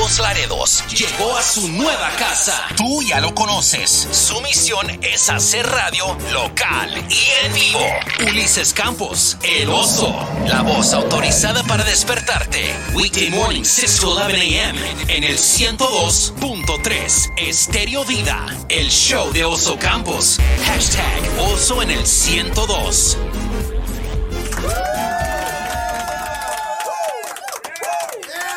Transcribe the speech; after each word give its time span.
ambos 0.00 0.18
Laredos 0.18 0.84
llegó 0.88 1.36
a 1.36 1.42
su 1.42 1.68
nueva 1.68 2.10
casa. 2.16 2.54
Tú 2.74 3.02
ya 3.02 3.20
lo 3.20 3.34
conoces. 3.34 4.08
Su 4.10 4.40
misión 4.40 4.88
es 5.02 5.28
hacer 5.28 5.66
radio 5.66 6.16
local 6.32 6.90
y 7.10 7.28
en 7.44 7.52
vivo. 7.52 7.80
Ulises 8.26 8.72
Campos, 8.72 9.36
el 9.42 9.68
oso, 9.68 10.26
la 10.46 10.62
voz 10.62 10.94
autorizada 10.94 11.62
para 11.64 11.84
despertarte. 11.84 12.74
Weekday 12.94 13.30
morning 13.30 13.62
6 13.62 14.00
to 14.00 14.10
11 14.12 14.36
a.m. 14.36 14.78
en 15.08 15.24
el 15.24 15.36
102.3 15.36 17.32
Estéreo 17.36 18.04
Vida, 18.06 18.46
el 18.70 18.88
show 18.90 19.30
de 19.32 19.44
Oso 19.44 19.78
Campos. 19.78 20.38
Hashtag 20.64 21.50
Oso 21.52 21.82
en 21.82 21.90
el 21.90 22.06
102. 22.06 23.18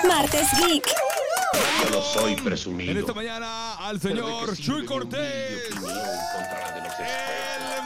Martes 0.08 0.48
Geek. 0.58 1.13
Yo 1.54 1.90
no 1.92 2.02
soy 2.02 2.36
presumido. 2.36 2.92
En 2.92 2.98
esta 2.98 3.14
mañana 3.14 3.76
al 3.76 4.00
señor 4.00 4.56
Chuy 4.58 4.86
Cortés. 4.86 5.70
El 5.70 5.84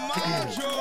macho. 0.08 0.78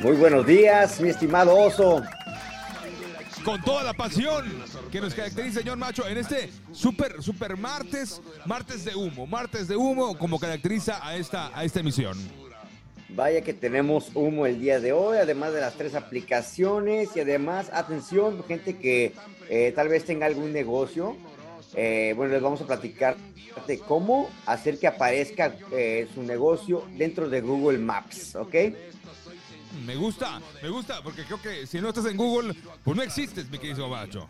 Muy 0.00 0.16
buenos 0.16 0.44
días, 0.44 1.00
mi 1.00 1.10
estimado 1.10 1.56
oso. 1.56 2.02
Con 3.44 3.62
toda 3.62 3.82
la 3.82 3.92
pasión 3.92 4.44
que 4.90 5.00
nos 5.00 5.14
caracteriza, 5.14 5.60
señor 5.60 5.76
Macho, 5.76 6.06
en 6.06 6.18
este 6.18 6.50
super, 6.72 7.22
super 7.22 7.56
martes, 7.56 8.20
martes 8.46 8.84
de 8.84 8.94
humo, 8.94 9.26
martes 9.26 9.66
de 9.68 9.76
humo, 9.76 10.16
como 10.16 10.38
caracteriza 10.38 11.04
a 11.06 11.16
esta, 11.16 11.50
a 11.56 11.64
esta 11.64 11.80
emisión. 11.80 12.16
Vaya 13.14 13.42
que 13.42 13.52
tenemos 13.52 14.10
humo 14.14 14.46
el 14.46 14.58
día 14.58 14.80
de 14.80 14.92
hoy, 14.92 15.18
además 15.18 15.52
de 15.52 15.60
las 15.60 15.74
tres 15.74 15.94
aplicaciones 15.94 17.10
y 17.14 17.20
además, 17.20 17.70
atención, 17.72 18.42
gente 18.44 18.78
que 18.78 19.12
eh, 19.50 19.72
tal 19.74 19.88
vez 19.88 20.04
tenga 20.04 20.26
algún 20.26 20.52
negocio. 20.52 21.16
eh, 21.74 22.14
bueno, 22.16 22.32
les 22.32 22.42
vamos 22.42 22.60
a 22.62 22.66
platicar 22.66 23.16
de 23.66 23.78
cómo 23.78 24.30
hacer 24.46 24.78
que 24.78 24.86
aparezca 24.86 25.54
eh, 25.72 26.08
su 26.14 26.22
negocio 26.22 26.86
dentro 26.96 27.28
de 27.28 27.40
Google 27.42 27.78
Maps, 27.78 28.34
¿ok? 28.36 28.54
Me 29.86 29.96
gusta, 29.96 30.40
me 30.62 30.68
gusta, 30.68 31.02
porque 31.02 31.24
creo 31.24 31.40
que 31.40 31.66
si 31.66 31.80
no 31.80 31.88
estás 31.88 32.06
en 32.06 32.16
Google, 32.16 32.54
pues 32.84 32.96
no 32.96 33.02
existes, 33.02 33.48
mi 33.50 33.58
querido 33.58 33.88
Macho. 33.88 34.28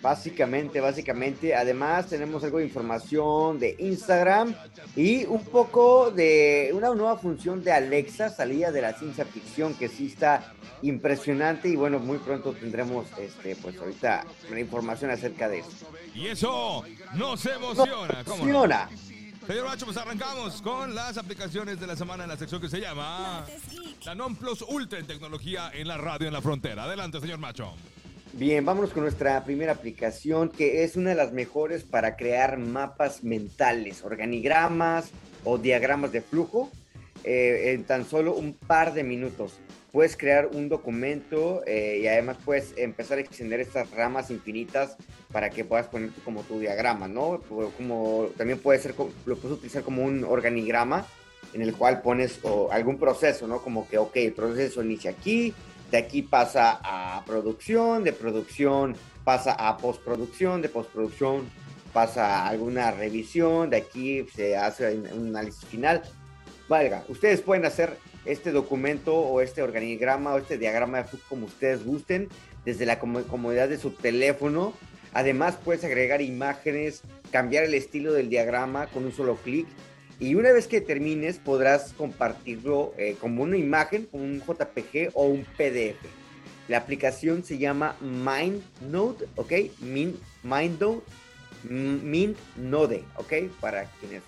Básicamente, 0.00 0.80
básicamente. 0.80 1.54
Además, 1.54 2.06
tenemos 2.06 2.44
algo 2.44 2.58
de 2.58 2.64
información 2.64 3.58
de 3.58 3.76
Instagram 3.78 4.54
y 4.94 5.24
un 5.26 5.44
poco 5.44 6.10
de 6.10 6.70
una 6.72 6.94
nueva 6.94 7.16
función 7.16 7.64
de 7.64 7.72
Alexa, 7.72 8.30
salida 8.30 8.70
de 8.70 8.82
la 8.82 8.92
ciencia 8.92 9.24
ficción, 9.24 9.74
que 9.74 9.88
sí 9.88 10.06
está 10.06 10.52
impresionante. 10.82 11.68
Y 11.68 11.76
bueno, 11.76 11.98
muy 11.98 12.18
pronto 12.18 12.52
tendremos, 12.52 13.06
este, 13.18 13.56
pues 13.56 13.76
ahorita, 13.78 14.24
la 14.50 14.60
información 14.60 15.10
acerca 15.10 15.48
de 15.48 15.60
eso. 15.60 15.90
Y 16.14 16.28
eso 16.28 16.84
nos 17.14 17.44
emociona. 17.46 18.24
¿cómo 18.24 18.44
no? 18.44 18.64
Emociona. 18.64 18.88
Señor 19.48 19.64
Macho, 19.64 19.86
pues 19.86 19.96
arrancamos 19.96 20.60
con 20.60 20.94
las 20.94 21.16
aplicaciones 21.16 21.80
de 21.80 21.86
la 21.86 21.96
semana 21.96 22.24
en 22.24 22.28
la 22.28 22.36
sección 22.36 22.60
que 22.60 22.68
se 22.68 22.82
llama 22.82 23.46
La 24.04 24.14
Non 24.14 24.36
Plus 24.36 24.60
Ultra 24.60 24.98
en 24.98 25.06
tecnología 25.06 25.70
en 25.72 25.88
la 25.88 25.96
radio 25.96 26.26
en 26.26 26.34
la 26.34 26.42
frontera. 26.42 26.84
Adelante, 26.84 27.18
señor 27.18 27.38
Macho. 27.38 27.74
Bien, 28.34 28.64
vámonos 28.64 28.92
con 28.92 29.02
nuestra 29.02 29.42
primera 29.44 29.72
aplicación, 29.72 30.50
que 30.50 30.84
es 30.84 30.96
una 30.96 31.10
de 31.10 31.16
las 31.16 31.32
mejores 31.32 31.82
para 31.82 32.14
crear 32.14 32.58
mapas 32.58 33.24
mentales, 33.24 34.04
organigramas 34.04 35.10
o 35.44 35.58
diagramas 35.58 36.12
de 36.12 36.20
flujo 36.20 36.70
eh, 37.24 37.72
en 37.72 37.84
tan 37.84 38.04
solo 38.04 38.34
un 38.34 38.52
par 38.52 38.92
de 38.92 39.02
minutos. 39.02 39.58
Puedes 39.92 40.16
crear 40.16 40.46
un 40.52 40.68
documento 40.68 41.62
eh, 41.66 42.00
y 42.02 42.06
además 42.06 42.36
puedes 42.44 42.74
empezar 42.76 43.16
a 43.18 43.22
extender 43.22 43.60
estas 43.60 43.90
ramas 43.90 44.30
infinitas 44.30 44.96
para 45.32 45.48
que 45.48 45.64
puedas 45.64 45.86
poner 45.86 46.10
como 46.24 46.42
tu 46.42 46.60
diagrama, 46.60 47.08
¿no? 47.08 47.40
Como, 47.76 48.28
también 48.36 48.58
puede 48.58 48.78
ser, 48.78 48.94
lo 48.98 49.36
puedes 49.36 49.56
utilizar 49.56 49.82
como 49.82 50.04
un 50.04 50.22
organigrama 50.22 51.06
en 51.54 51.62
el 51.62 51.74
cual 51.74 52.02
pones 52.02 52.40
o, 52.42 52.70
algún 52.70 52.98
proceso, 52.98 53.46
¿no? 53.48 53.62
Como 53.62 53.88
que, 53.88 53.98
ok, 53.98 54.16
el 54.16 54.32
proceso 54.34 54.82
inicia 54.82 55.10
aquí, 55.10 55.54
de 55.90 55.98
aquí 55.98 56.22
pasa 56.22 56.78
a 56.82 57.24
producción, 57.24 58.04
de 58.04 58.12
producción 58.12 58.96
pasa 59.24 59.52
a 59.52 59.76
postproducción, 59.76 60.62
de 60.62 60.68
postproducción 60.68 61.48
pasa 61.92 62.44
a 62.44 62.48
alguna 62.48 62.90
revisión, 62.90 63.70
de 63.70 63.78
aquí 63.78 64.26
se 64.34 64.56
hace 64.56 64.96
un 64.96 65.28
análisis 65.28 65.64
final. 65.64 66.02
Valga, 66.68 67.04
ustedes 67.08 67.40
pueden 67.40 67.64
hacer 67.64 67.96
este 68.26 68.52
documento 68.52 69.14
o 69.14 69.40
este 69.40 69.62
organigrama 69.62 70.34
o 70.34 70.38
este 70.38 70.58
diagrama 70.58 70.98
de 70.98 71.04
flujo 71.04 71.24
como 71.28 71.46
ustedes 71.46 71.84
gusten 71.84 72.28
desde 72.64 72.84
la 72.84 72.98
como- 72.98 73.22
comodidad 73.22 73.68
de 73.68 73.78
su 73.78 73.92
teléfono. 73.92 74.74
Además 75.14 75.56
puedes 75.64 75.82
agregar 75.84 76.20
imágenes, 76.20 77.02
cambiar 77.32 77.64
el 77.64 77.72
estilo 77.72 78.12
del 78.12 78.28
diagrama 78.28 78.86
con 78.88 79.06
un 79.06 79.12
solo 79.12 79.36
clic 79.36 79.66
y 80.20 80.34
una 80.34 80.52
vez 80.52 80.66
que 80.66 80.80
termines 80.80 81.38
podrás 81.38 81.92
compartirlo 81.92 82.92
eh, 82.98 83.16
como 83.20 83.42
una 83.44 83.56
imagen, 83.56 84.06
como 84.06 84.24
un 84.24 84.40
JPG 84.40 85.10
o 85.14 85.26
un 85.26 85.44
PDF. 85.56 85.98
La 86.66 86.78
aplicación 86.78 87.44
se 87.44 87.56
llama 87.58 87.96
MindNode, 88.00 89.26
¿ok? 89.36 89.52
Min, 89.80 90.18
MindNode, 90.42 91.02
MindNode, 91.64 93.04
¿ok? 93.16 93.32
Para 93.60 93.84
quienes 94.00 94.22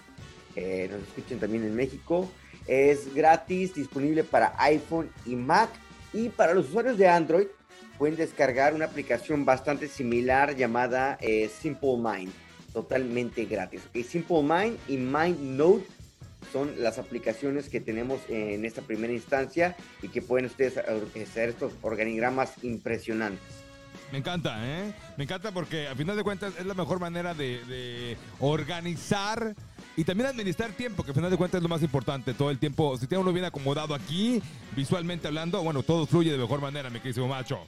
eh, 0.57 0.89
nos 0.91 1.03
escuchen 1.03 1.39
también 1.39 1.65
en 1.65 1.75
México. 1.75 2.31
Es 2.67 3.13
gratis, 3.15 3.75
disponible 3.75 4.25
para 4.25 4.55
iPhone 4.59 5.11
y 5.27 5.35
Mac. 5.35 5.71
Y 6.13 6.29
para 6.29 6.55
los 6.55 6.69
usuarios 6.69 6.99
de 6.99 7.09
Android 7.09 7.47
pueden 7.99 8.17
descargar 8.17 8.75
una 8.75 8.87
aplicación 8.87 9.45
bastante 9.45 9.87
similar 9.87 10.57
llamada 10.57 11.19
eh, 11.21 11.51
Simple 11.61 11.99
Mind, 11.99 12.33
totalmente 12.73 13.45
gratis. 13.45 13.83
¿ok? 13.89 14.05
Simple 14.05 14.43
Mind 14.43 14.79
y 14.89 14.97
MindNode 14.97 15.85
son 16.53 16.83
las 16.83 16.99
aplicaciones 16.99 17.69
que 17.69 17.81
tenemos 17.81 18.21
en 18.29 18.65
esta 18.65 18.83
primera 18.83 19.13
instancia 19.13 19.77
y 20.03 20.09
que 20.09 20.23
pueden 20.23 20.47
ustedes 20.47 20.79
hacer 20.79 21.51
estos 21.51 21.73
organigramas 21.83 22.53
impresionantes. 22.63 23.61
Me 24.13 24.19
encanta, 24.19 24.59
¿eh? 24.67 24.93
Me 25.17 25.25
encanta 25.25 25.53
porque 25.53 25.87
a 25.87 25.95
final 25.95 26.17
de 26.17 26.25
cuentas 26.25 26.55
es 26.59 26.67
la 26.67 26.75
mejor 26.75 26.99
manera 26.99 27.33
de, 27.33 28.17
organizar 28.41 29.55
y 29.97 30.05
también 30.05 30.29
administrar 30.29 30.73
tiempo, 30.73 31.05
que 31.05 31.13
a 31.13 31.15
final 31.15 31.31
de 31.31 31.37
cuentas 31.37 31.59
es 31.59 31.63
lo 31.63 31.69
más 31.69 31.83
importante. 31.83 32.35
Todo 32.35 32.51
el 32.51 32.59
tiempo, 32.59 32.97
si 32.97 33.07
tiene 33.07 33.23
uno 33.23 33.33
bien 33.33 33.45
acomodado 33.45 33.95
aquí, 33.95 34.43
visualmente 34.75 35.29
hablando, 35.29 35.63
bueno, 35.63 35.83
todo 35.83 36.07
fluye 36.07 36.33
de 36.33 36.39
mejor 36.39 36.61
manera, 36.61 36.91
mi 36.91 36.99
querido 36.99 37.29
macho. 37.29 37.61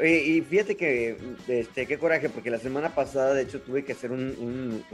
Y, 0.00 0.40
fíjate 0.40 0.76
que, 0.76 1.16
este, 1.46 1.86
qué 1.86 1.96
coraje, 1.96 2.28
porque 2.28 2.50
la 2.50 2.58
semana 2.58 2.94
pasada, 2.94 3.34
de 3.34 3.42
hecho, 3.42 3.60
tuve 3.60 3.84
que 3.84 3.92
hacer 3.92 4.10
un, 4.10 4.84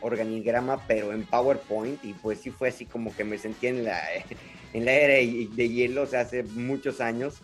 organigrama, 0.00 0.86
pero 0.86 1.12
en 1.12 1.24
PowerPoint, 1.24 2.02
y 2.04 2.12
pues 2.12 2.40
sí 2.40 2.50
fue 2.50 2.68
así 2.68 2.86
como 2.86 3.14
que 3.14 3.24
me 3.24 3.38
sentí 3.38 3.66
en 3.66 3.84
la, 3.84 4.00
en 4.72 4.84
la 4.84 4.92
era 4.92 5.14
de 5.14 5.68
hielo, 5.68 6.02
hace 6.02 6.44
muchos 6.44 7.00
años, 7.00 7.42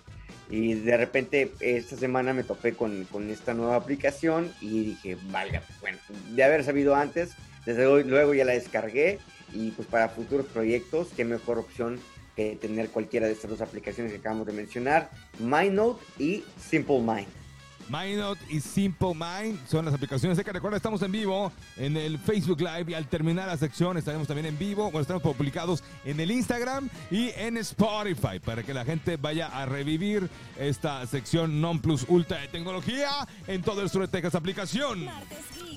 y 0.49 0.75
de 0.75 0.97
repente 0.97 1.51
esta 1.61 1.97
semana 1.97 2.33
me 2.35 2.45
topé 2.45 2.75
con, 2.75 3.05
con 3.05 3.31
esta 3.31 3.53
nueva 3.53 3.77
aplicación 3.77 4.53
y 4.61 4.85
dije, 4.85 5.17
valga, 5.31 5.63
bueno, 5.81 5.99
de 6.31 6.45
haber 6.45 6.63
sabido 6.63 6.95
antes, 6.95 7.33
desde 7.67 8.05
luego 8.05 8.33
ya 8.33 8.45
la 8.45 8.53
descargué, 8.53 9.19
y 9.53 9.73
pues 9.73 9.89
para 9.89 10.09
futuros 10.09 10.47
proyectos, 10.47 11.09
qué 11.17 11.25
mejor 11.25 11.59
opción 11.59 11.99
que 12.37 12.57
tener 12.57 12.91
cualquiera 12.91 13.27
de 13.27 13.33
estas 13.33 13.51
dos 13.51 13.61
aplicaciones 13.61 14.13
que 14.13 14.19
acabamos 14.19 14.47
de 14.47 14.53
mencionar, 14.53 15.11
MindNote 15.39 16.03
y 16.19 16.45
Simple 16.59 17.01
Mind. 17.01 17.43
MindNote 17.89 18.41
y 18.49 18.61
Simple 18.61 19.15
Mind 19.15 19.59
son 19.69 19.85
las 19.85 19.95
aplicaciones. 19.95 20.39
Sé 20.39 20.45
que 20.45 20.53
recuerda, 20.53 20.77
estamos 20.77 21.03
en 21.03 21.13
vivo 21.13 21.53
en 21.77 21.97
el 21.97 22.19
Facebook 22.19 22.61
Live 22.61 22.87
y 22.89 22.95
al 22.95 23.07
terminar 23.07 23.49
la 23.49 23.57
sección 23.57 23.97
estaremos 23.97 24.27
también 24.27 24.47
en 24.47 24.59
vivo. 24.59 24.85
Bueno, 24.85 25.01
estamos 25.01 25.23
publicados 25.23 25.83
en 26.05 26.21
el 26.21 26.31
Instagram 26.31 26.89
y 27.11 27.31
en 27.37 27.57
Spotify 27.59 28.39
para 28.43 28.63
que 28.63 28.73
la 28.73 28.85
gente 28.85 29.17
vaya 29.17 29.49
a 29.49 29.67
revivir 29.67 30.29
esta 30.59 31.07
sección 31.07 31.61
Non 31.61 31.81
Plus 31.81 32.07
Ultra 32.09 32.41
de 32.41 32.49
tecnología 32.49 33.11
en 33.47 33.63
todo 33.63 33.83
el 33.83 33.91
sur 33.91 34.03
de 34.03 34.09
Texas. 34.09 34.35
Aplicación 34.35 35.07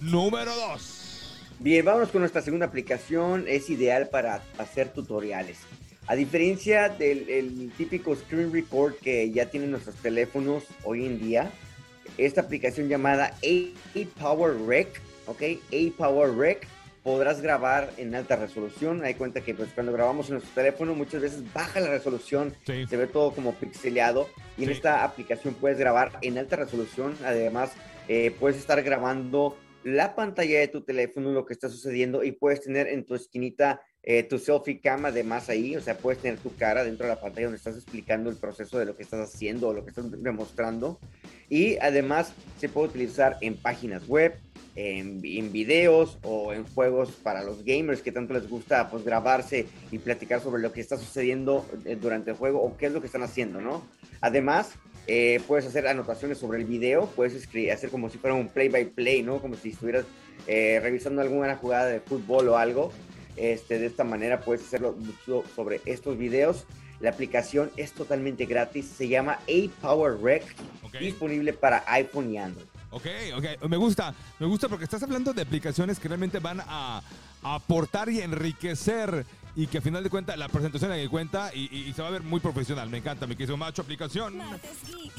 número 0.01 0.56
2. 0.56 1.01
Bien, 1.59 1.85
vámonos 1.85 2.09
con 2.09 2.21
nuestra 2.21 2.41
segunda 2.41 2.65
aplicación. 2.65 3.45
Es 3.47 3.69
ideal 3.69 4.09
para 4.09 4.41
hacer 4.57 4.89
tutoriales. 4.94 5.57
A 6.07 6.16
diferencia 6.16 6.90
del 6.90 7.28
el 7.30 7.72
típico 7.75 8.16
screen 8.16 8.54
record 8.54 8.94
que 8.96 9.31
ya 9.31 9.50
tienen 9.50 9.72
nuestros 9.72 9.96
teléfonos 9.96 10.63
hoy 10.84 11.06
en 11.06 11.19
día, 11.19 11.52
esta 12.18 12.42
aplicación 12.42 12.88
llamada 12.88 13.36
A-Power 13.44 14.68
Rec, 14.68 15.02
¿ok? 15.25 15.42
A-Power 15.74 16.38
Rec, 16.38 16.68
podrás 17.04 17.42
grabar 17.42 17.92
en 17.98 18.13
alta 18.13 18.36
resolución. 18.36 19.04
Hay 19.04 19.16
cuenta 19.16 19.42
que 19.42 19.56
pues, 19.56 19.69
cuando 19.74 19.92
grabamos 19.94 20.28
en 20.28 20.34
nuestro 20.36 20.54
teléfono 20.54 20.94
muchas 20.94 21.22
veces 21.22 21.42
baja 21.54 21.80
la 21.80 21.90
resolución, 21.90 22.54
Sí. 22.66 22.86
se 22.88 22.98
ve 22.98 23.07
todo 23.07 23.31
como 23.31 23.54
pixeleado. 23.56 24.30
Y 24.57 24.63
en 24.66 24.69
esta 24.69 25.04
aplicación 25.04 25.56
puedes 25.56 25.80
grabar 25.80 26.12
en 26.22 26.38
alta 26.38 26.56
resolución. 26.56 27.16
Además, 27.25 27.72
eh, 28.07 28.31
puedes 28.40 28.57
estar 28.57 28.81
grabando 28.84 29.57
la 29.84 30.16
pantalla 30.16 30.60
de 30.60 30.68
tu 30.68 30.81
teléfono, 30.81 31.31
lo 31.31 31.46
que 31.46 31.54
está 31.54 31.69
sucediendo, 31.69 32.24
y 32.24 32.31
puedes 32.31 32.62
tener 32.62 32.88
en 32.88 33.06
tu 33.06 33.13
esquinita 33.13 33.81
eh, 34.07 34.22
tu 34.22 34.38
selfie 34.38 34.80
cam 34.80 35.06
además 35.06 35.50
ahí, 35.50 35.75
o 35.75 35.81
sea, 35.81 35.98
puedes 35.98 36.22
tener 36.22 36.38
tu 36.40 36.56
cara 36.56 36.84
dentro 36.84 37.07
de 37.07 37.13
la 37.16 37.19
pantalla 37.19 37.48
donde 37.48 37.57
estás 37.57 37.75
explicando 37.75 38.30
el 38.30 38.36
proceso 38.36 38.78
de 38.78 38.86
lo 38.86 38.96
que 38.96 39.02
estás 39.02 39.34
haciendo 39.34 39.69
o 39.69 39.74
lo 39.74 39.84
que 39.84 39.90
estás 39.90 40.06
demostrando. 40.22 41.00
Y 41.50 41.78
además 41.78 42.31
se 42.60 42.69
puede 42.69 42.90
utilizar 42.90 43.38
en 43.42 43.57
páginas 43.57 44.07
web, 44.07 44.36
en, 44.75 45.22
en, 45.24 45.52
videos 45.52 46.19
o 46.22 46.54
en 46.54 46.66
juegos 46.66 47.12
para 47.24 47.44
los 47.44 47.63
gamers 47.63 48.02
que 48.02 48.12
tanto 48.12 48.34
les 48.34 48.48
gusta 48.48 48.90
pues 48.90 49.04
grabarse 49.04 49.66
y 49.90 49.98
platicar 49.98 50.42
sobre 50.42 50.62
lo 50.62 50.72
que 50.72 50.81
está 50.81 50.98
sucediendo 50.98 51.66
eh, 51.86 51.98
durante 52.00 52.31
el 52.31 52.38
juego 52.38 52.62
o 52.62 52.78
qué 52.78 52.88
es 52.88 52.92
lo 52.92 53.00
que 53.00 53.07
están 53.07 53.24
haciendo, 53.24 53.60
¿no? 53.60 53.84
Además, 54.22 54.72
eh, 55.07 55.40
puedes 55.48 55.66
hacer 55.66 55.88
anotaciones 55.88 56.38
sobre 56.38 56.60
el 56.60 56.66
video, 56.66 57.07
puedes 57.16 57.34
escribir, 57.34 57.72
hacer 57.72 57.90
como 57.90 58.10
si 58.10 58.18
fuera 58.18 58.36
un 58.36 58.50
play 58.50 58.69
by 58.69 58.86
play, 58.86 59.24
¿no? 59.24 59.42
Como 59.42 59.56
si 59.56 59.69
estuvieras 59.69 60.06
eh, 60.46 60.80
revisando 60.81 61.22
alguna 61.22 61.56
jugada 61.56 61.88
de 61.88 62.00
fútbol 62.02 62.50
o 62.50 62.57
algo. 62.57 62.92
Este, 63.37 63.79
de 63.79 63.87
esta 63.87 64.03
manera 64.03 64.41
puedes 64.41 64.63
hacerlo 64.65 64.95
sobre 65.55 65.81
estos 65.85 66.17
videos. 66.17 66.65
La 66.99 67.09
aplicación 67.09 67.71
es 67.75 67.91
totalmente 67.91 68.45
gratis, 68.45 68.87
se 68.87 69.07
llama 69.07 69.33
A 69.33 69.81
Power 69.81 70.17
Rec, 70.21 70.43
disponible 70.99 71.51
para 71.53 71.83
iPhone 71.87 72.31
y 72.31 72.37
Android. 72.37 72.65
Ok, 72.91 73.07
ok, 73.35 73.67
me 73.67 73.75
gusta, 73.75 74.15
me 74.39 74.45
gusta 74.45 74.69
porque 74.69 74.85
estás 74.85 75.03
hablando 75.03 75.33
de 75.33 75.41
aplicaciones 75.41 75.99
que 75.99 76.07
realmente 76.07 76.39
van 76.39 76.61
a, 76.65 77.01
aportar 77.43 78.09
y 78.09 78.21
enriquecer 78.21 79.23
y 79.55 79.67
que 79.67 79.77
al 79.77 79.83
final 79.83 80.03
de 80.03 80.09
cuentas 80.09 80.35
la 80.35 80.49
presentación 80.49 80.91
en 80.93 81.07
cuenta 81.09 81.53
y, 81.53 81.93
se 81.93 82.01
va 82.01 82.07
a 82.07 82.11
ver 82.11 82.23
muy 82.23 82.39
profesional. 82.39 82.89
Me 82.89 82.97
encanta, 82.97 83.27
mi 83.27 83.35
querido 83.35 83.55
macho. 83.55 83.83
Aplicación 83.83 84.39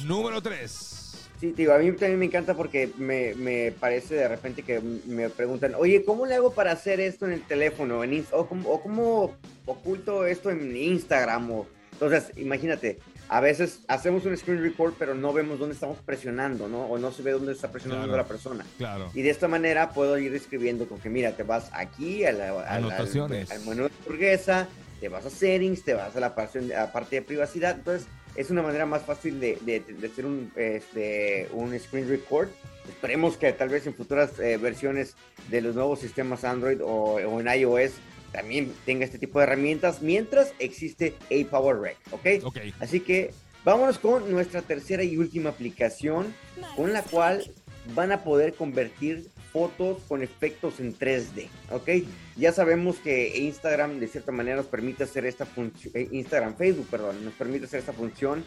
número 0.04 0.42
3. 0.42 1.05
Sí, 1.40 1.52
digo, 1.52 1.74
a 1.74 1.78
mí 1.78 1.90
también 1.92 2.18
me 2.18 2.24
encanta 2.24 2.54
porque 2.54 2.90
me, 2.96 3.34
me, 3.34 3.72
parece 3.72 4.14
de 4.14 4.28
repente 4.28 4.62
que 4.62 4.80
me 4.80 5.28
preguntan, 5.28 5.74
oye, 5.76 6.02
¿cómo 6.04 6.24
le 6.24 6.34
hago 6.34 6.52
para 6.54 6.72
hacer 6.72 6.98
esto 6.98 7.26
en 7.26 7.32
el 7.32 7.42
teléfono? 7.42 8.02
En 8.02 8.26
o, 8.32 8.46
cómo, 8.46 8.70
o, 8.70 8.82
cómo, 8.82 9.36
oculto 9.66 10.24
esto 10.24 10.50
en 10.50 10.74
Instagram? 10.74 11.50
O... 11.50 11.66
Entonces, 11.92 12.32
imagínate, 12.36 12.98
a 13.28 13.40
veces 13.40 13.80
hacemos 13.88 14.24
un 14.24 14.36
screen 14.36 14.62
record, 14.62 14.94
pero 14.98 15.14
no 15.14 15.32
vemos 15.32 15.58
dónde 15.58 15.74
estamos 15.74 15.98
presionando, 15.98 16.68
¿no? 16.68 16.86
O 16.86 16.98
no 16.98 17.12
se 17.12 17.22
ve 17.22 17.32
dónde 17.32 17.52
está 17.52 17.70
presionando 17.70 18.16
la 18.16 18.24
persona. 18.24 18.64
Claro. 18.78 19.10
Y 19.12 19.22
de 19.22 19.30
esta 19.30 19.48
manera 19.48 19.90
puedo 19.90 20.16
ir 20.18 20.34
escribiendo 20.34 20.88
con 20.88 20.98
que, 21.00 21.10
mira, 21.10 21.32
te 21.32 21.42
vas 21.42 21.68
aquí 21.72 22.24
a 22.24 22.32
la, 22.32 22.50
a 22.50 22.76
Anotaciones. 22.76 23.50
al 23.50 23.60
menú 23.66 23.84
de 23.84 23.90
hamburguesa, 23.98 24.68
te 25.00 25.08
vas 25.08 25.26
a 25.26 25.30
settings, 25.30 25.82
te 25.82 25.94
vas 25.94 26.16
a 26.16 26.20
la 26.20 26.34
parte, 26.34 26.74
a 26.74 26.92
parte 26.92 27.16
de 27.16 27.22
privacidad. 27.22 27.76
Entonces, 27.76 28.08
es 28.36 28.50
una 28.50 28.62
manera 28.62 28.86
más 28.86 29.02
fácil 29.02 29.40
de, 29.40 29.58
de, 29.62 29.80
de 29.80 30.06
hacer 30.06 30.26
un, 30.26 30.52
este, 30.56 31.48
un 31.52 31.78
screen 31.78 32.08
record. 32.08 32.48
Esperemos 32.88 33.36
que 33.36 33.52
tal 33.52 33.68
vez 33.68 33.86
en 33.86 33.94
futuras 33.94 34.38
eh, 34.38 34.56
versiones 34.58 35.16
de 35.50 35.60
los 35.60 35.74
nuevos 35.74 36.00
sistemas 36.00 36.44
Android 36.44 36.80
o, 36.82 37.14
o 37.14 37.40
en 37.40 37.48
iOS 37.48 37.92
también 38.32 38.72
tenga 38.84 39.04
este 39.04 39.18
tipo 39.18 39.38
de 39.38 39.44
herramientas 39.44 40.02
mientras 40.02 40.52
existe 40.58 41.14
A 41.30 41.50
Power 41.50 41.78
Rec, 41.78 41.96
¿ok? 42.10 42.44
Ok. 42.44 42.58
Así 42.80 43.00
que 43.00 43.32
vámonos 43.64 43.98
con 43.98 44.30
nuestra 44.30 44.62
tercera 44.62 45.02
y 45.02 45.16
última 45.16 45.50
aplicación 45.50 46.34
con 46.76 46.92
la 46.92 47.02
cual 47.02 47.50
van 47.94 48.12
a 48.12 48.24
poder 48.24 48.54
convertir 48.54 49.30
fotos 49.52 49.98
con 50.08 50.22
efectos 50.22 50.80
en 50.80 50.96
3D, 50.96 51.48
¿ok? 51.70 52.06
Ya 52.36 52.52
sabemos 52.52 52.96
que 52.96 53.38
Instagram 53.38 53.98
de 53.98 54.08
cierta 54.08 54.32
manera 54.32 54.56
nos 54.56 54.66
permite 54.66 55.04
hacer 55.04 55.26
esta 55.26 55.46
función, 55.46 55.92
eh, 55.94 56.08
Instagram, 56.12 56.56
Facebook, 56.56 56.86
perdón, 56.90 57.24
nos 57.24 57.34
permite 57.34 57.66
hacer 57.66 57.80
esta 57.80 57.92
función 57.92 58.44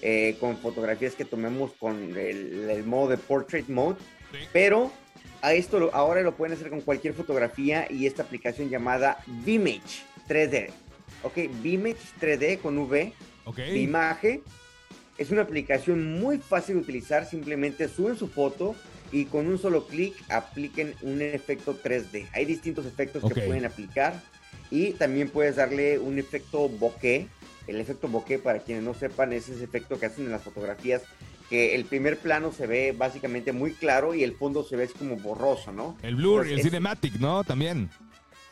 eh, 0.00 0.36
con 0.40 0.56
fotografías 0.58 1.14
que 1.14 1.24
tomemos 1.24 1.72
con 1.72 2.16
el, 2.16 2.84
modo 2.84 3.10
de 3.10 3.18
Portrait 3.18 3.68
Mode, 3.68 3.98
pero 4.52 4.92
a 5.42 5.54
esto 5.54 5.90
ahora 5.92 6.22
lo 6.22 6.36
pueden 6.36 6.56
hacer 6.56 6.70
con 6.70 6.80
cualquier 6.80 7.14
fotografía 7.14 7.86
y 7.90 8.06
esta 8.06 8.22
aplicación 8.22 8.68
llamada 8.68 9.18
Vimage 9.26 10.04
3D. 10.28 10.70
Ok, 11.22 11.38
Vimage 11.62 11.98
3D 12.20 12.60
con 12.60 12.78
V. 12.78 13.12
Ok. 13.44 13.58
Imagen. 13.74 14.42
Es 15.18 15.30
una 15.30 15.42
aplicación 15.42 16.18
muy 16.18 16.38
fácil 16.38 16.76
de 16.76 16.82
utilizar. 16.82 17.26
Simplemente 17.26 17.88
suben 17.88 18.16
su 18.16 18.28
foto 18.28 18.74
y 19.12 19.26
con 19.26 19.46
un 19.46 19.58
solo 19.58 19.86
clic 19.86 20.14
apliquen 20.30 20.94
un 21.02 21.20
efecto 21.20 21.78
3D. 21.80 22.28
Hay 22.32 22.46
distintos 22.46 22.86
efectos 22.86 23.22
que 23.22 23.42
pueden 23.42 23.66
aplicar 23.66 24.20
y 24.70 24.92
también 24.92 25.28
puedes 25.28 25.56
darle 25.56 25.98
un 25.98 26.18
efecto 26.18 26.68
bokeh. 26.68 27.28
El 27.66 27.80
efecto 27.80 28.08
bokeh, 28.08 28.38
para 28.38 28.60
quienes 28.60 28.82
no 28.82 28.94
sepan, 28.94 29.32
es 29.32 29.48
ese 29.48 29.62
efecto 29.62 30.00
que 30.00 30.06
hacen 30.06 30.24
en 30.24 30.32
las 30.32 30.42
fotografías 30.42 31.02
que 31.52 31.74
el 31.74 31.84
primer 31.84 32.18
plano 32.18 32.50
se 32.50 32.66
ve 32.66 32.94
básicamente 32.96 33.52
muy 33.52 33.74
claro 33.74 34.14
y 34.14 34.24
el 34.24 34.32
fondo 34.32 34.64
se 34.64 34.74
ve 34.74 34.88
como 34.88 35.16
borroso, 35.16 35.70
¿no? 35.70 35.98
El 36.02 36.16
blur 36.16 36.48
y 36.48 36.54
el 36.54 36.62
cinematic, 36.62 37.16
¿no? 37.20 37.44
También. 37.44 37.90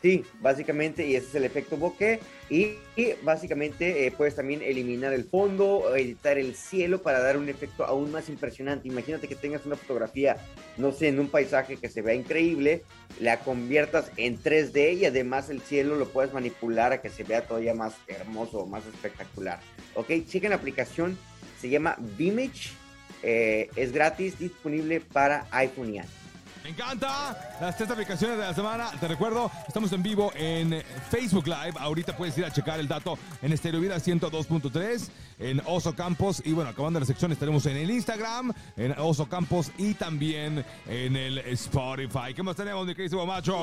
Sí, 0.01 0.25
básicamente, 0.39 1.05
y 1.05 1.15
ese 1.15 1.27
es 1.27 1.35
el 1.35 1.43
efecto 1.43 1.77
bokeh. 1.77 2.19
Y, 2.49 2.77
básicamente 3.23 4.05
eh, 4.05 4.11
puedes 4.11 4.35
también 4.35 4.61
eliminar 4.61 5.13
el 5.13 5.25
fondo, 5.25 5.95
editar 5.95 6.37
el 6.37 6.55
cielo 6.55 7.01
para 7.01 7.19
dar 7.19 7.37
un 7.37 7.49
efecto 7.49 7.85
aún 7.85 8.11
más 8.11 8.27
impresionante. 8.27 8.87
Imagínate 8.87 9.27
que 9.27 9.35
tengas 9.35 9.65
una 9.65 9.75
fotografía, 9.75 10.37
no 10.77 10.91
sé, 10.91 11.07
en 11.09 11.19
un 11.19 11.29
paisaje 11.29 11.77
que 11.77 11.87
se 11.87 12.01
vea 12.01 12.15
increíble, 12.15 12.83
la 13.19 13.39
conviertas 13.39 14.11
en 14.17 14.41
3D 14.41 14.97
y 14.97 15.05
además 15.05 15.49
el 15.49 15.61
cielo 15.61 15.95
lo 15.95 16.09
puedes 16.09 16.33
manipular 16.33 16.91
a 16.91 17.01
que 17.01 17.09
se 17.09 17.23
vea 17.23 17.45
todavía 17.45 17.75
más 17.75 17.93
hermoso, 18.07 18.65
más 18.65 18.85
espectacular. 18.85 19.59
Ok, 19.93 20.09
chequen 20.27 20.49
la 20.49 20.55
aplicación, 20.55 21.17
se 21.59 21.69
llama 21.69 21.95
Vimage 22.17 22.81
eh, 23.23 23.69
es 23.75 23.91
gratis, 23.91 24.39
disponible 24.39 24.99
para 24.99 25.47
iPhone 25.51 25.93
y 25.93 25.99
Android. 25.99 26.20
Me 26.63 26.69
encanta 26.69 27.57
las 27.59 27.75
tres 27.75 27.89
aplicaciones 27.89 28.37
de 28.37 28.43
la 28.43 28.53
semana. 28.53 28.91
Te 28.99 29.07
recuerdo, 29.07 29.49
estamos 29.67 29.91
en 29.93 30.03
vivo 30.03 30.31
en 30.35 30.83
Facebook 31.09 31.47
Live. 31.47 31.73
Ahorita 31.79 32.15
puedes 32.15 32.37
ir 32.37 32.45
a 32.45 32.51
checar 32.51 32.79
el 32.79 32.87
dato 32.87 33.17
en 33.41 33.51
Estéreo 33.51 33.81
Vida 33.81 33.95
102.3 33.95 35.09
en 35.39 35.61
Oso 35.65 35.95
Campos. 35.95 36.41
Y 36.45 36.53
bueno, 36.53 36.69
acabando 36.69 36.99
la 36.99 37.05
sección, 37.07 37.31
estaremos 37.31 37.65
en 37.65 37.77
el 37.77 37.89
Instagram, 37.89 38.53
en 38.77 38.91
Oso 38.99 39.27
Campos 39.27 39.71
y 39.79 39.95
también 39.95 40.63
en 40.87 41.15
el 41.15 41.39
Spotify. 41.39 42.33
¿Qué 42.35 42.43
más 42.43 42.55
tenemos, 42.55 42.85
mi 42.85 42.93
querido 42.93 43.25
macho? 43.25 43.57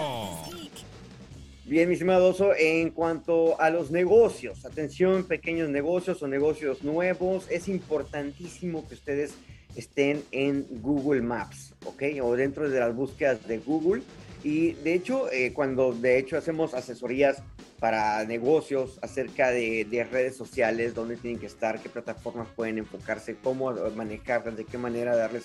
Bien, 1.66 1.86
mi 1.86 1.92
estimado 1.92 2.34
en 2.58 2.90
cuanto 2.90 3.60
a 3.60 3.70
los 3.70 3.92
negocios, 3.92 4.64
atención, 4.64 5.22
pequeños 5.24 5.68
negocios 5.68 6.20
o 6.22 6.26
negocios 6.26 6.82
nuevos, 6.82 7.46
es 7.48 7.68
importantísimo 7.68 8.88
que 8.88 8.94
ustedes 8.94 9.34
estén 9.78 10.24
en 10.32 10.66
Google 10.82 11.22
Maps, 11.22 11.74
¿ok? 11.84 12.02
O 12.22 12.34
dentro 12.34 12.68
de 12.68 12.80
las 12.80 12.94
búsquedas 12.94 13.46
de 13.46 13.58
Google. 13.58 14.02
Y 14.42 14.72
de 14.72 14.94
hecho, 14.94 15.30
eh, 15.30 15.52
cuando 15.52 15.92
de 15.92 16.18
hecho 16.18 16.36
hacemos 16.36 16.74
asesorías 16.74 17.42
para 17.78 18.24
negocios 18.24 18.98
acerca 19.02 19.50
de, 19.50 19.84
de, 19.84 20.04
redes 20.04 20.36
sociales, 20.36 20.94
dónde 20.94 21.16
tienen 21.16 21.38
que 21.38 21.46
estar, 21.46 21.80
qué 21.80 21.88
plataformas 21.88 22.48
pueden 22.56 22.78
enfocarse, 22.78 23.36
cómo 23.42 23.72
manejarlas, 23.94 24.56
de 24.56 24.64
qué 24.64 24.78
manera 24.78 25.14
darles, 25.14 25.44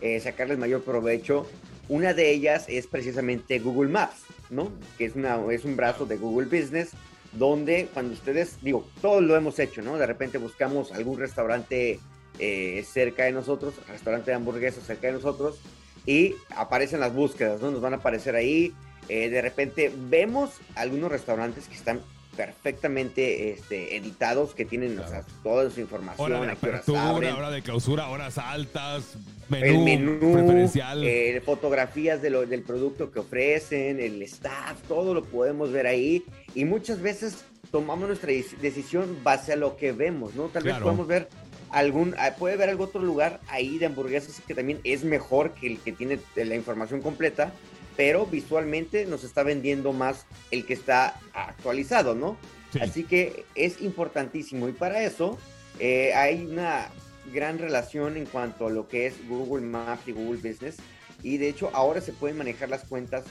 eh, 0.00 0.20
sacarles 0.20 0.58
mayor 0.58 0.82
provecho, 0.84 1.46
una 1.88 2.14
de 2.14 2.30
ellas 2.30 2.66
es 2.68 2.86
precisamente 2.86 3.58
Google 3.58 3.90
Maps, 3.90 4.22
¿no? 4.50 4.70
Que 4.98 5.06
es, 5.06 5.16
una, 5.16 5.38
es 5.50 5.64
un 5.64 5.74
brazo 5.74 6.06
de 6.06 6.16
Google 6.16 6.46
Business, 6.46 6.90
donde 7.32 7.88
cuando 7.92 8.12
ustedes, 8.12 8.58
digo, 8.62 8.86
todos 9.02 9.22
lo 9.22 9.36
hemos 9.36 9.58
hecho, 9.58 9.82
¿no? 9.82 9.98
De 9.98 10.06
repente 10.06 10.38
buscamos 10.38 10.92
algún 10.92 11.18
restaurante 11.18 11.98
eh, 12.38 12.84
cerca 12.90 13.24
de 13.24 13.32
nosotros, 13.32 13.74
restaurante 13.88 14.30
de 14.30 14.36
hamburguesas 14.36 14.84
cerca 14.84 15.08
de 15.08 15.14
nosotros, 15.14 15.58
y 16.06 16.34
aparecen 16.56 17.00
las 17.00 17.14
búsquedas, 17.14 17.60
¿no? 17.60 17.70
Nos 17.70 17.80
van 17.80 17.94
a 17.94 17.96
aparecer 17.96 18.34
ahí. 18.34 18.72
Eh, 19.08 19.28
de 19.28 19.42
repente 19.42 19.92
vemos 20.08 20.52
algunos 20.74 21.10
restaurantes 21.10 21.66
que 21.68 21.74
están 21.74 22.00
perfectamente 22.38 23.50
este, 23.50 23.96
editados, 23.96 24.54
que 24.54 24.64
tienen 24.64 25.00
toda 25.42 25.68
su 25.70 25.80
información, 25.80 26.32
hora 26.32 26.46
de 26.46 26.52
apertura, 26.52 27.34
hora 27.36 27.50
de 27.50 27.62
clausura, 27.62 28.08
horas 28.10 28.38
altas, 28.38 29.16
menú, 29.48 29.66
el 29.66 29.78
menú 29.80 30.32
preferencial. 30.32 31.02
Eh, 31.02 31.42
fotografías 31.44 32.22
de 32.22 32.30
lo, 32.30 32.46
del 32.46 32.62
producto 32.62 33.10
que 33.10 33.18
ofrecen, 33.18 33.98
el 33.98 34.22
staff, 34.22 34.80
todo 34.86 35.14
lo 35.14 35.24
podemos 35.24 35.72
ver 35.72 35.88
ahí. 35.88 36.24
Y 36.54 36.64
muchas 36.64 37.02
veces 37.02 37.44
tomamos 37.72 38.06
nuestra 38.06 38.30
decisión 38.30 39.18
base 39.24 39.54
a 39.54 39.56
lo 39.56 39.76
que 39.76 39.90
vemos, 39.90 40.36
¿no? 40.36 40.44
Tal 40.44 40.62
vez 40.62 40.76
podemos 40.78 41.08
ver 41.08 41.28
algún, 41.70 42.14
ah, 42.18 42.34
puede 42.38 42.54
haber 42.54 42.70
algún 42.70 42.86
otro 42.86 43.02
lugar 43.02 43.40
ahí 43.48 43.78
de 43.78 43.86
hamburguesas 43.86 44.40
que 44.46 44.54
también 44.54 44.80
es 44.84 45.04
mejor 45.04 45.52
que 45.54 45.66
el 45.66 45.78
que 45.78 45.92
tiene 45.92 46.18
la 46.36 46.54
información 46.54 47.02
completa, 47.02 47.52
pero 47.96 48.26
visualmente 48.26 49.06
nos 49.06 49.24
está 49.24 49.42
vendiendo 49.42 49.92
más 49.92 50.26
el 50.50 50.64
que 50.64 50.74
está 50.74 51.20
actualizado, 51.32 52.14
¿no? 52.14 52.36
Así 52.80 53.04
que 53.04 53.44
es 53.54 53.80
importantísimo 53.80 54.68
y 54.68 54.72
para 54.72 55.02
eso 55.02 55.38
eh, 55.80 56.12
hay 56.14 56.44
una 56.44 56.88
gran 57.32 57.58
relación 57.58 58.16
en 58.16 58.26
cuanto 58.26 58.66
a 58.66 58.70
lo 58.70 58.88
que 58.88 59.06
es 59.06 59.14
Google 59.28 59.66
Maps 59.66 60.06
y 60.06 60.12
Google 60.12 60.40
Business 60.48 60.76
y 61.22 61.38
de 61.38 61.48
hecho 61.48 61.70
ahora 61.72 62.00
se 62.00 62.12
pueden 62.12 62.38
manejar 62.38 62.68
las 62.68 62.84
cuentas 62.84 63.24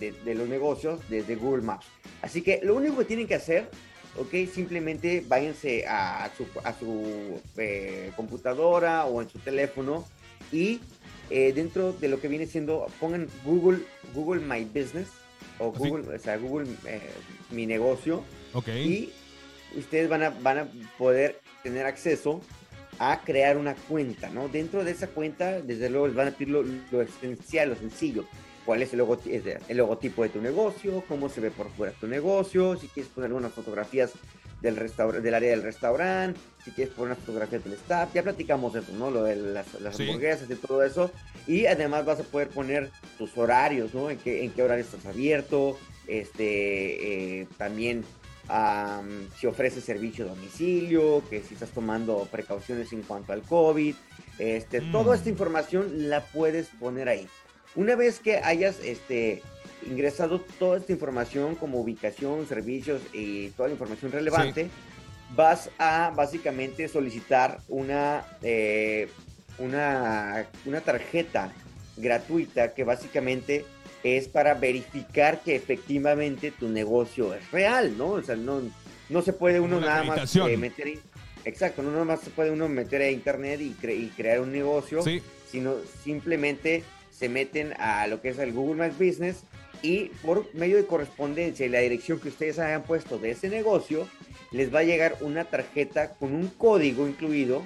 de, 0.00 0.34
los 0.34 0.48
negocios 0.48 1.00
desde 1.08 1.36
Google 1.36 1.62
Maps. 1.62 1.86
Así 2.22 2.42
que 2.42 2.60
lo 2.62 2.74
único 2.74 2.98
que 2.98 3.04
tienen 3.04 3.26
que 3.26 3.34
hacer, 3.34 3.70
ok, 4.16 4.48
simplemente 4.52 5.24
váyanse 5.26 5.86
a, 5.86 6.30
su, 6.36 6.46
a 6.62 6.72
su 6.78 7.40
eh, 7.56 8.12
computadora 8.16 9.06
o 9.06 9.22
en 9.22 9.28
su 9.28 9.38
teléfono 9.38 10.06
y 10.52 10.80
eh, 11.30 11.52
dentro 11.52 11.92
de 11.92 12.08
lo 12.08 12.20
que 12.20 12.28
viene 12.28 12.46
siendo, 12.46 12.86
pongan 13.00 13.28
Google, 13.44 13.80
Google 14.14 14.42
My 14.42 14.64
Business 14.64 15.08
o 15.58 15.72
¿Ah, 15.74 15.78
¿Sí? 15.80 15.88
Google, 15.88 16.14
o 16.14 16.18
sea, 16.18 16.36
Google 16.36 16.68
eh, 16.86 17.00
Mi 17.50 17.66
Negocio 17.66 18.22
Ok. 18.52 18.68
y 18.68 19.12
ustedes 19.76 20.08
van 20.08 20.22
a, 20.22 20.30
van 20.30 20.58
a 20.58 20.68
poder 20.98 21.40
tener 21.62 21.86
acceso 21.86 22.40
a 22.98 23.22
crear 23.24 23.56
una 23.56 23.74
cuenta, 23.74 24.30
¿no? 24.30 24.48
Dentro 24.48 24.84
de 24.84 24.92
esa 24.92 25.08
cuenta, 25.08 25.60
desde 25.60 25.90
luego 25.90 26.06
les 26.06 26.16
van 26.16 26.28
a 26.28 26.30
pedir 26.30 26.50
lo, 26.50 26.62
lo 26.62 27.02
esencial, 27.02 27.70
lo 27.70 27.76
sencillo. 27.76 28.24
¿Cuál 28.64 28.82
es 28.82 28.92
el, 28.94 29.00
el 29.68 29.76
logotipo 29.76 30.22
de 30.22 30.28
tu 30.30 30.40
negocio? 30.40 31.04
¿Cómo 31.08 31.28
se 31.28 31.40
ve 31.40 31.50
por 31.50 31.70
fuera 31.70 31.92
tu 32.00 32.06
negocio? 32.06 32.76
Si 32.76 32.88
quieres 32.88 33.10
poner 33.12 33.26
algunas 33.28 33.52
fotografías 33.52 34.12
del, 34.62 34.76
del 35.22 35.34
área 35.34 35.50
del 35.50 35.62
restaurante, 35.62 36.40
si 36.64 36.70
quieres 36.70 36.94
poner 36.94 37.12
unas 37.12 37.18
fotografías 37.24 37.62
del 37.64 37.74
staff, 37.74 38.14
ya 38.14 38.22
platicamos 38.22 38.74
eso, 38.74 38.92
¿no? 38.94 39.10
Lo 39.10 39.24
de 39.24 39.36
las, 39.36 39.66
las 39.80 39.96
Sí. 39.96 40.04
hamburguesas 40.04 40.48
y 40.50 40.54
todo 40.54 40.82
eso. 40.82 41.10
Y 41.46 41.66
además 41.66 42.06
vas 42.06 42.20
a 42.20 42.22
poder 42.22 42.48
poner 42.48 42.90
tus 43.18 43.36
horarios, 43.36 43.92
¿no? 43.92 44.08
En 44.10 44.16
qué, 44.18 44.44
en 44.44 44.50
qué 44.52 44.62
horario 44.62 44.84
estás 44.84 45.04
abierto, 45.04 45.78
este, 46.06 47.40
eh, 47.42 47.46
también 47.58 48.04
am, 48.48 49.28
si 49.38 49.46
ofreces 49.46 49.84
servicio 49.84 50.24
a 50.24 50.28
domicilio, 50.28 51.22
que 51.30 51.42
si 51.42 51.54
estás 51.54 51.70
tomando 51.70 52.26
precauciones 52.30 52.92
en 52.92 53.02
cuanto 53.02 53.32
al 53.32 53.42
COVID, 53.42 53.94
este, 54.38 54.80
Mm. 54.80 54.92
toda 54.92 55.14
esta 55.16 55.28
información 55.30 56.08
la 56.10 56.20
puedes 56.26 56.68
poner 56.80 57.08
ahí. 57.08 57.26
Una 57.76 57.96
vez 57.96 58.20
que 58.20 58.36
hayas 58.38 58.78
este, 58.80 59.42
ingresado 59.88 60.40
toda 60.58 60.78
esta 60.78 60.92
información 60.92 61.54
como 61.56 61.80
ubicación, 61.80 62.46
servicios 62.46 63.02
y 63.12 63.48
toda 63.50 63.68
la 63.68 63.74
información 63.74 64.12
relevante, 64.12 64.68
vas 65.34 65.70
a 65.78 66.12
básicamente 66.14 66.86
solicitar 66.88 67.58
una, 67.68 68.24
eh, 68.42 69.08
una, 69.58 70.46
una 70.64 70.80
tarjeta 70.80 71.52
gratuita 71.96 72.74
que 72.74 72.84
básicamente 72.84 73.64
es 74.04 74.28
para 74.28 74.54
verificar 74.54 75.40
que 75.40 75.56
efectivamente 75.56 76.50
tu 76.52 76.68
negocio 76.68 77.34
es 77.34 77.50
real, 77.50 77.96
¿no? 77.96 78.10
O 78.10 78.22
sea, 78.22 78.36
no, 78.36 78.60
no 79.08 79.22
se 79.22 79.32
puede 79.32 79.60
uno 79.60 79.78
Una 79.78 79.86
nada 79.86 80.04
más 80.04 80.36
eh, 80.36 80.56
meter... 80.56 80.98
Exacto, 81.46 81.82
no 81.82 81.90
nada 81.90 82.04
más 82.04 82.20
se 82.20 82.30
puede 82.30 82.50
uno 82.50 82.68
meter 82.68 83.02
a 83.02 83.10
internet 83.10 83.60
y, 83.60 83.74
cre- 83.74 83.98
y 83.98 84.08
crear 84.16 84.40
un 84.40 84.50
negocio 84.50 85.02
Sí. 85.02 85.20
sino 85.50 85.74
simplemente 86.02 86.82
se 87.24 87.30
meten 87.30 87.72
a 87.78 88.06
lo 88.06 88.20
que 88.20 88.28
es 88.28 88.38
el 88.38 88.52
Google 88.52 88.86
My 88.86 88.90
Business 88.90 89.44
y 89.80 90.10
por 90.22 90.54
medio 90.54 90.76
de 90.76 90.84
correspondencia 90.84 91.64
y 91.64 91.70
la 91.70 91.78
dirección 91.78 92.20
que 92.20 92.28
ustedes 92.28 92.58
hayan 92.58 92.82
puesto 92.82 93.16
de 93.16 93.30
ese 93.30 93.48
negocio, 93.48 94.06
les 94.52 94.74
va 94.74 94.80
a 94.80 94.84
llegar 94.84 95.16
una 95.22 95.46
tarjeta 95.46 96.10
con 96.16 96.34
un 96.34 96.48
código 96.48 97.08
incluido, 97.08 97.62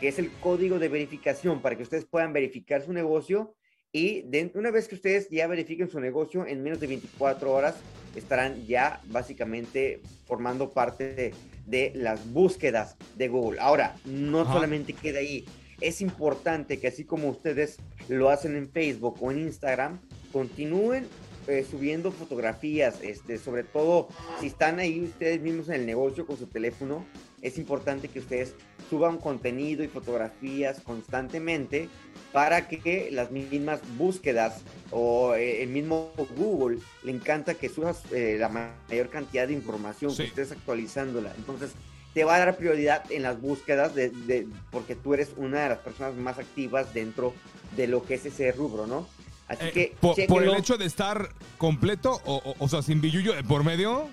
que 0.00 0.08
es 0.08 0.18
el 0.18 0.32
código 0.40 0.80
de 0.80 0.88
verificación 0.88 1.62
para 1.62 1.76
que 1.76 1.84
ustedes 1.84 2.04
puedan 2.04 2.32
verificar 2.32 2.82
su 2.82 2.92
negocio 2.92 3.54
y 3.92 4.24
una 4.54 4.72
vez 4.72 4.88
que 4.88 4.96
ustedes 4.96 5.30
ya 5.30 5.46
verifiquen 5.46 5.88
su 5.88 6.00
negocio, 6.00 6.44
en 6.44 6.64
menos 6.64 6.80
de 6.80 6.88
24 6.88 7.52
horas 7.52 7.76
estarán 8.16 8.66
ya 8.66 9.00
básicamente 9.06 10.00
formando 10.26 10.70
parte 10.70 11.14
de, 11.14 11.34
de 11.66 11.92
las 11.94 12.32
búsquedas 12.32 12.96
de 13.16 13.28
Google. 13.28 13.60
Ahora, 13.60 13.94
no 14.04 14.40
Ajá. 14.40 14.54
solamente 14.54 14.92
queda 14.92 15.20
ahí, 15.20 15.44
es 15.80 16.00
importante 16.00 16.78
que 16.78 16.88
así 16.88 17.04
como 17.04 17.28
ustedes 17.28 17.76
lo 18.08 18.30
hacen 18.30 18.56
en 18.56 18.68
Facebook 18.70 19.18
o 19.20 19.30
en 19.30 19.40
Instagram, 19.40 20.00
continúen 20.32 21.06
eh, 21.48 21.64
subiendo 21.68 22.10
fotografías, 22.10 23.00
este, 23.02 23.38
sobre 23.38 23.62
todo 23.62 24.08
si 24.40 24.48
están 24.48 24.80
ahí 24.80 25.00
ustedes 25.00 25.40
mismos 25.40 25.68
en 25.68 25.76
el 25.76 25.86
negocio 25.86 26.26
con 26.26 26.36
su 26.36 26.46
teléfono, 26.46 27.04
es 27.40 27.56
importante 27.58 28.08
que 28.08 28.18
ustedes 28.18 28.54
suban 28.88 29.18
contenido 29.18 29.82
y 29.84 29.88
fotografías 29.88 30.80
constantemente 30.80 31.88
para 32.32 32.68
que 32.68 33.08
las 33.12 33.30
mismas 33.30 33.80
búsquedas 33.96 34.60
o 34.90 35.34
eh, 35.34 35.62
el 35.62 35.70
mismo 35.70 36.12
Google 36.36 36.78
le 37.02 37.12
encanta 37.12 37.54
que 37.54 37.68
subas 37.68 38.02
eh, 38.12 38.36
la 38.38 38.48
mayor 38.48 39.08
cantidad 39.08 39.46
de 39.46 39.54
información, 39.54 40.10
Sí. 40.10 40.22
que 40.22 40.28
estés 40.28 40.52
actualizándola. 40.52 41.32
Entonces, 41.36 41.72
te 42.14 42.24
va 42.24 42.36
a 42.36 42.38
dar 42.38 42.56
prioridad 42.56 43.10
en 43.10 43.22
las 43.22 43.40
búsquedas 43.40 43.94
de, 43.94 44.10
de- 44.10 44.46
porque 44.70 44.94
tú 44.94 45.14
eres 45.14 45.30
una 45.36 45.62
de 45.64 45.68
las 45.70 45.78
personas 45.78 46.14
más 46.14 46.38
activas 46.38 46.92
dentro 46.94 47.34
de 47.76 47.86
lo 47.86 48.04
que 48.04 48.14
es 48.14 48.26
ese 48.26 48.52
rubro, 48.52 48.86
¿no? 48.86 49.06
Así 49.48 49.66
Eh, 49.66 49.72
que 49.72 49.96
por, 50.00 50.16
por 50.26 50.42
el 50.42 50.54
hecho 50.56 50.76
de 50.76 50.86
estar 50.86 51.28
completo, 51.58 52.20
o, 52.24 52.36
o- 52.44 52.54
o 52.58 52.68
sea, 52.68 52.82
sin 52.82 53.00
billullo 53.00 53.32
de 53.34 53.44
por 53.44 53.64
medio. 53.64 54.08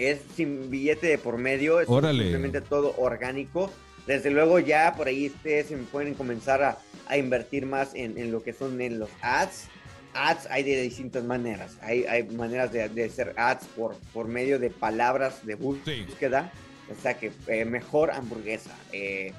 Es 0.00 0.20
sin 0.36 0.70
billete 0.70 1.06
de 1.08 1.18
por 1.18 1.36
medio, 1.38 1.80
es 1.80 1.88
Órale. 1.88 2.22
simplemente 2.22 2.60
todo 2.60 2.94
orgánico. 2.98 3.70
Desde 4.06 4.30
luego 4.30 4.58
ya 4.58 4.94
por 4.96 5.08
ahí 5.08 5.26
ustedes 5.26 5.66
se 5.66 5.76
pueden 5.76 6.14
comenzar 6.14 6.62
a, 6.62 6.78
a 7.06 7.16
invertir 7.16 7.66
más 7.66 7.94
en, 7.94 8.16
en 8.18 8.32
lo 8.32 8.42
que 8.42 8.52
son 8.52 8.80
en 8.80 8.98
los 8.98 9.10
ads. 9.20 9.68
Ads 10.14 10.46
hay 10.50 10.62
de 10.64 10.82
distintas 10.82 11.22
maneras. 11.24 11.76
Hay, 11.82 12.04
hay 12.04 12.24
maneras 12.24 12.72
de, 12.72 12.88
de 12.88 13.04
hacer 13.04 13.34
ads 13.36 13.66
por, 13.76 13.94
por 14.12 14.26
medio 14.26 14.58
de 14.58 14.70
palabras 14.70 15.46
de 15.46 15.56
bú- 15.58 15.78
Sí. 15.84 16.04
búsqueda. 16.08 16.50
O 16.90 17.00
sea 17.00 17.14
que 17.18 17.30
eh, 17.46 17.64
mejor 17.64 18.10
hamburguesa. 18.10 18.76
eh, 18.92 19.32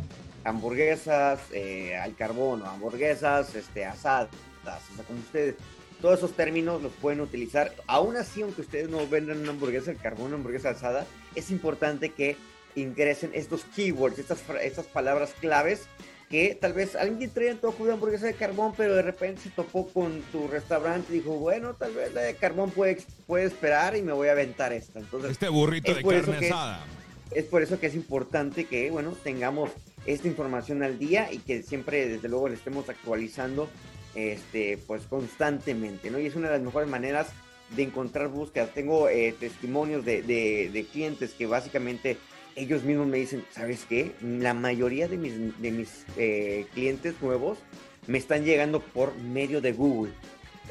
hamburguesas 0.43 1.39
eh, 1.53 1.95
al 1.97 2.15
carbón 2.15 2.61
o 2.61 2.65
hamburguesas 2.67 3.53
este, 3.55 3.85
asadas. 3.85 4.29
O 4.61 4.65
sea, 4.95 5.05
como 5.05 5.19
ustedes 5.19 5.55
todos 6.01 6.17
esos 6.17 6.33
términos 6.33 6.81
los 6.81 6.91
pueden 6.93 7.21
utilizar. 7.21 7.73
Aún 7.87 8.17
así, 8.17 8.41
aunque 8.41 8.61
ustedes 8.61 8.89
no 8.89 9.07
vendan 9.07 9.39
una 9.39 9.51
hamburguesa 9.51 9.91
al 9.91 9.97
carbón, 9.97 10.27
una 10.27 10.35
hamburguesa 10.35 10.71
asada, 10.71 11.05
es 11.35 11.51
importante 11.51 12.09
que 12.09 12.35
ingresen 12.75 13.31
estos 13.33 13.63
keywords, 13.75 14.19
estas, 14.19 14.41
palabras 14.87 15.33
claves 15.39 15.83
que 16.29 16.55
tal 16.59 16.71
vez 16.71 16.95
alguien 16.95 17.29
traía 17.29 17.51
antojo 17.51 17.85
de 17.85 17.91
hamburguesa 17.91 18.25
de 18.25 18.33
carbón, 18.33 18.73
pero 18.77 18.95
de 18.95 19.01
repente 19.01 19.41
se 19.41 19.49
topó 19.49 19.87
con 19.89 20.21
tu 20.31 20.47
restaurante 20.47 21.11
y 21.11 21.17
dijo, 21.17 21.31
bueno, 21.33 21.73
tal 21.73 21.93
vez 21.93 22.13
la 22.13 22.21
de 22.21 22.35
carbón 22.35 22.71
puede, 22.71 23.03
puede 23.27 23.45
esperar 23.45 23.97
y 23.97 24.01
me 24.01 24.13
voy 24.13 24.29
a 24.29 24.31
aventar 24.31 24.71
esta. 24.71 24.99
Entonces, 24.99 25.31
Este 25.31 25.49
burrito 25.49 25.91
es 25.91 25.97
de 25.97 26.03
carne 26.03 26.47
asada. 26.47 26.85
es 27.31 27.43
por 27.43 27.61
eso 27.61 27.81
que 27.81 27.87
es 27.87 27.95
importante 27.95 28.63
que, 28.63 28.89
bueno, 28.91 29.13
tengamos 29.23 29.71
esta 30.05 30.29
información 30.29 30.83
al 30.83 30.97
día 30.97 31.31
y 31.33 31.39
que 31.39 31.63
siempre, 31.63 32.07
desde 32.07 32.29
luego, 32.29 32.47
le 32.47 32.55
estemos 32.55 32.87
actualizando, 32.87 33.69
este, 34.15 34.77
pues 34.87 35.03
constantemente, 35.07 36.09
¿no? 36.11 36.19
Y 36.19 36.25
es 36.27 36.35
una 36.35 36.47
de 36.47 36.53
las 36.57 36.63
mejores 36.63 36.89
maneras 36.89 37.27
de 37.75 37.83
encontrar 37.83 38.27
búsquedas. 38.29 38.73
Tengo 38.73 39.07
eh, 39.09 39.33
testimonios 39.39 40.03
de, 40.05 40.21
de- 40.21 40.69
de 40.71 40.83
clientes 40.85 41.33
que 41.33 41.45
básicamente 41.45 42.17
ellos 42.55 42.83
mismos 42.83 43.07
me 43.07 43.17
dicen, 43.17 43.45
¿sabes 43.51 43.85
qué? 43.87 44.11
La 44.21 44.53
mayoría 44.53 45.07
de 45.07 45.17
mis, 45.17 45.61
de 45.61 45.71
mis 45.71 46.05
eh, 46.17 46.65
clientes 46.73 47.15
nuevos 47.21 47.59
me 48.07 48.17
están 48.17 48.43
llegando 48.43 48.81
por 48.81 49.15
medio 49.15 49.61
de 49.61 49.71
Google. 49.71 50.11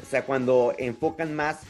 O 0.01 0.05
sea, 0.05 0.23
cuando 0.25 0.73
enfocan 0.77 1.35
más 1.35 1.61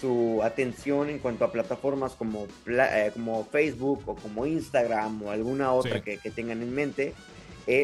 su 0.00 0.40
atención 0.42 1.08
en 1.10 1.18
cuanto 1.18 1.44
a 1.44 1.52
plataformas 1.52 2.12
como, 2.14 2.46
eh, 2.66 3.10
como 3.12 3.44
Facebook 3.44 4.02
o 4.06 4.14
como 4.16 4.46
Instagram 4.46 5.22
o 5.22 5.30
alguna 5.30 5.72
otra 5.72 5.96
Sí. 5.98 6.02
que, 6.02 6.18
que 6.18 6.30
tengan 6.30 6.62
en 6.62 6.74
mente, 6.74 7.12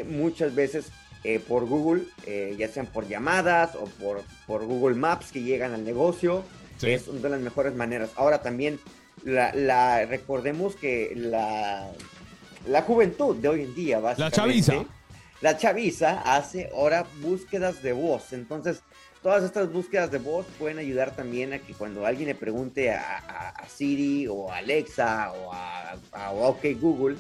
muchas 0.09 0.55
veces 0.55 0.91
eh, 1.25 1.41
por 1.41 1.67
Google, 1.67 2.05
eh, 2.27 2.55
ya 2.59 2.69
sean 2.69 2.87
por 2.87 3.09
llamadas 3.09 3.75
o 3.75 3.85
por, 3.87 4.23
por 4.47 4.65
Google 4.65 4.95
Maps 4.97 5.33
que 5.33 5.43
llegan 5.43 5.73
al 5.75 5.85
negocio, 5.85 6.45
Sí. 6.79 6.91
es 6.91 7.09
una 7.09 7.21
de 7.21 7.29
las 7.31 7.41
mejores 7.41 7.75
maneras. 7.75 8.11
Ahora 8.17 8.43
también, 8.43 8.79
la, 9.25 9.53
la- 9.55 10.05
recordemos 10.07 10.77
que 10.77 11.13
la, 11.17 11.89
la 12.69 12.83
juventud 12.83 13.35
de 13.37 13.49
hoy 13.49 13.63
en 13.63 13.75
día, 13.75 13.99
básicamente, 13.99 14.37
chaviza. 14.37 14.85
la 15.41 15.57
chaviza 15.57 16.21
hace 16.37 16.71
ahora 16.75 17.07
búsquedas 17.23 17.83
de 17.83 17.93
voz. 17.95 18.33
Entonces, 18.35 18.83
todas 19.23 19.43
estas 19.43 19.73
búsquedas 19.73 20.11
de 20.11 20.19
voz 20.19 20.45
pueden 20.59 20.79
ayudar 20.79 21.17
también 21.17 21.55
a 21.55 21.59
que 21.61 21.73
cuando 21.73 22.05
alguien 22.07 22.29
le 22.29 22.35
pregunte 22.35 22.93
a, 22.93 23.19
a- 23.19 23.49
a 23.51 23.69
Siri 23.69 24.27
o 24.29 24.53
a 24.53 24.59
Alexa 24.59 25.33
o 25.33 25.53
a, 25.55 25.97
a 26.13 26.31
OK 26.33 26.65
Google, 26.79 27.17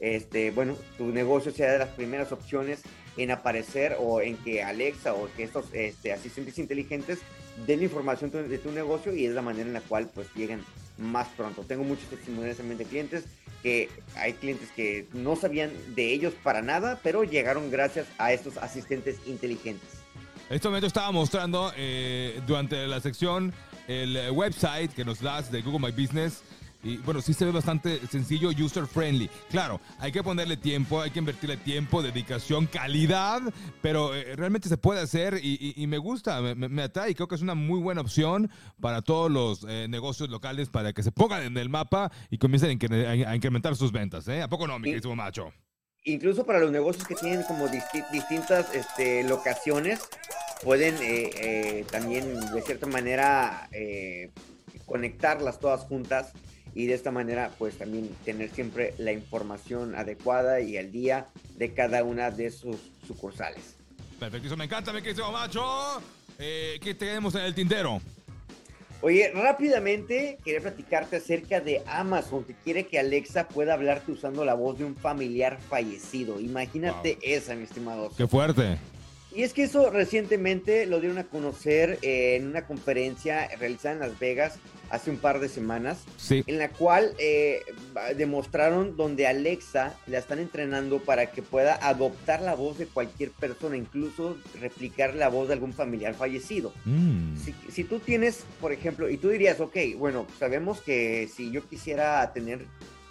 este, 0.00 0.50
bueno, 0.52 0.76
tu 0.98 1.06
negocio 1.06 1.50
sea 1.50 1.72
de 1.72 1.78
las 1.78 1.88
primeras 1.88 2.30
opciones 2.30 2.82
en 3.18 3.30
aparecer 3.30 3.96
o 3.98 4.20
en 4.20 4.36
que 4.38 4.62
Alexa 4.62 5.12
o 5.12 5.28
que 5.36 5.42
estos 5.42 5.66
este, 5.72 6.12
asistentes 6.12 6.58
inteligentes 6.58 7.18
den 7.66 7.82
información 7.82 8.30
de 8.30 8.58
tu 8.58 8.70
negocio 8.70 9.14
y 9.14 9.26
es 9.26 9.34
la 9.34 9.42
manera 9.42 9.66
en 9.66 9.74
la 9.74 9.80
cual 9.80 10.08
pues 10.14 10.28
llegan 10.34 10.64
más 10.96 11.28
pronto. 11.36 11.62
Tengo 11.62 11.84
muchos 11.84 12.08
testimonios 12.08 12.56
también 12.56 12.78
de 12.78 12.84
clientes 12.84 13.24
que 13.62 13.88
hay 14.14 14.34
clientes 14.34 14.70
que 14.70 15.08
no 15.12 15.34
sabían 15.34 15.72
de 15.94 16.12
ellos 16.12 16.32
para 16.44 16.62
nada, 16.62 17.00
pero 17.02 17.24
llegaron 17.24 17.70
gracias 17.70 18.06
a 18.18 18.32
estos 18.32 18.56
asistentes 18.56 19.16
inteligentes. 19.26 19.88
En 20.48 20.56
este 20.56 20.68
momento 20.68 20.86
estaba 20.86 21.10
mostrando 21.10 21.72
eh, 21.76 22.40
durante 22.46 22.86
la 22.86 23.00
sección 23.00 23.52
el 23.88 24.30
website 24.30 24.92
que 24.92 25.04
nos 25.04 25.20
das 25.20 25.50
de 25.50 25.62
Google 25.62 25.80
My 25.80 25.92
Business. 25.92 26.42
Y 26.88 26.96
bueno, 26.98 27.20
sí 27.20 27.34
se 27.34 27.44
ve 27.44 27.50
bastante 27.52 28.00
sencillo, 28.06 28.48
user 28.50 28.86
friendly. 28.86 29.28
Claro, 29.50 29.80
hay 29.98 30.10
que 30.10 30.22
ponerle 30.22 30.56
tiempo, 30.56 31.00
hay 31.02 31.10
que 31.10 31.18
invertirle 31.18 31.58
tiempo, 31.58 32.02
dedicación, 32.02 32.66
calidad, 32.66 33.42
pero 33.82 34.14
eh, 34.14 34.34
realmente 34.36 34.68
se 34.68 34.78
puede 34.78 35.00
hacer 35.00 35.38
y, 35.42 35.74
y- 35.76 35.82
y 35.82 35.86
me 35.86 35.98
gusta, 35.98 36.40
me, 36.40 36.54
me- 36.54 36.82
atrae 36.82 37.10
y 37.10 37.14
creo 37.14 37.28
que 37.28 37.34
es 37.34 37.42
una 37.42 37.54
muy 37.54 37.78
buena 37.80 38.00
opción 38.00 38.50
para 38.80 39.02
todos 39.02 39.30
los 39.30 39.66
eh, 39.68 39.86
negocios 39.88 40.30
locales 40.30 40.68
para 40.70 40.92
que 40.92 41.02
se 41.02 41.12
pongan 41.12 41.42
en 41.42 41.56
el 41.58 41.68
mapa 41.68 42.10
y 42.30 42.38
comiencen 42.38 42.70
a, 42.70 42.72
incre- 42.72 43.26
a 43.26 43.36
incrementar 43.36 43.76
sus 43.76 43.92
ventas. 43.92 44.26
¿eh? 44.28 44.40
¿A 44.40 44.48
poco 44.48 44.66
no, 44.66 44.78
mi 44.78 44.90
querido 44.90 45.14
macho? 45.14 45.52
Incluso 46.04 46.46
para 46.46 46.58
los 46.60 46.70
negocios 46.70 47.06
que 47.06 47.14
tienen 47.16 47.42
como 47.42 47.66
disti- 47.68 48.08
distintas 48.10 48.74
este, 48.74 49.24
locaciones, 49.24 50.00
pueden 50.64 50.94
eh, 51.02 51.30
eh, 51.36 51.84
también 51.90 52.40
de 52.52 52.62
cierta 52.62 52.86
manera 52.86 53.68
eh, 53.72 54.30
conectarlas 54.86 55.58
todas 55.60 55.82
juntas 55.82 56.32
y 56.74 56.86
de 56.86 56.94
esta 56.94 57.10
manera 57.10 57.50
pues 57.58 57.76
también 57.78 58.08
tener 58.24 58.50
siempre 58.50 58.94
la 58.98 59.12
información 59.12 59.94
adecuada 59.94 60.60
y 60.60 60.76
al 60.76 60.90
día 60.92 61.26
de 61.56 61.72
cada 61.74 62.04
una 62.04 62.30
de 62.30 62.50
sus 62.50 62.76
sucursales. 63.06 63.76
Perfecto, 64.18 64.56
me 64.56 64.64
encanta, 64.64 64.92
me 64.92 65.02
querido 65.02 65.30
macho. 65.32 65.62
Eh, 66.38 66.78
¿Qué 66.82 66.94
tenemos 66.94 67.34
en 67.34 67.42
el 67.42 67.54
tintero? 67.54 68.00
Oye, 69.00 69.30
rápidamente 69.32 70.38
quería 70.44 70.60
platicarte 70.60 71.16
acerca 71.16 71.60
de 71.60 71.82
Amazon 71.86 72.42
que 72.42 72.54
quiere 72.54 72.86
que 72.86 72.98
Alexa 72.98 73.46
pueda 73.46 73.74
hablarte 73.74 74.10
usando 74.10 74.44
la 74.44 74.54
voz 74.54 74.78
de 74.78 74.84
un 74.84 74.96
familiar 74.96 75.58
fallecido. 75.68 76.40
Imagínate 76.40 77.12
Wow. 77.14 77.20
esa, 77.22 77.54
mi 77.54 77.62
estimado. 77.64 78.10
Qué 78.16 78.26
fuerte. 78.26 78.76
Y 79.32 79.42
es 79.42 79.52
que 79.52 79.62
eso 79.64 79.90
recientemente 79.90 80.84
lo 80.86 80.98
dieron 80.98 81.18
a 81.18 81.24
conocer 81.24 81.98
eh, 82.02 82.34
en 82.36 82.48
una 82.48 82.66
conferencia 82.66 83.48
realizada 83.58 83.94
en 83.94 84.00
Las 84.00 84.18
Vegas 84.18 84.58
hace 84.90 85.10
un 85.10 85.18
par 85.18 85.38
de 85.40 85.48
semanas, 85.48 85.98
Sí. 86.16 86.42
en 86.46 86.58
la 86.58 86.70
cual 86.70 87.12
eh, 87.18 87.62
demostraron 88.16 88.96
donde 88.96 89.26
Alexa 89.26 89.94
la 90.06 90.18
están 90.18 90.38
entrenando 90.38 90.98
para 91.00 91.30
que 91.30 91.42
pueda 91.42 91.74
adoptar 91.86 92.40
la 92.40 92.54
voz 92.54 92.78
de 92.78 92.86
cualquier 92.86 93.30
persona, 93.32 93.76
incluso 93.76 94.36
replicar 94.60 95.14
la 95.14 95.28
voz 95.28 95.48
de 95.48 95.54
algún 95.54 95.72
familiar 95.72 96.14
fallecido. 96.14 96.72
Mm. 96.84 97.36
Si, 97.36 97.54
si 97.70 97.84
tú 97.84 97.98
tienes, 98.00 98.44
por 98.60 98.72
ejemplo, 98.72 99.08
y 99.10 99.16
tú 99.18 99.28
dirías, 99.28 99.60
ok, 99.60 99.76
bueno, 99.96 100.26
sabemos 100.38 100.80
que 100.80 101.28
si 101.34 101.50
yo 101.50 101.66
quisiera 101.68 102.32
tener 102.32 102.64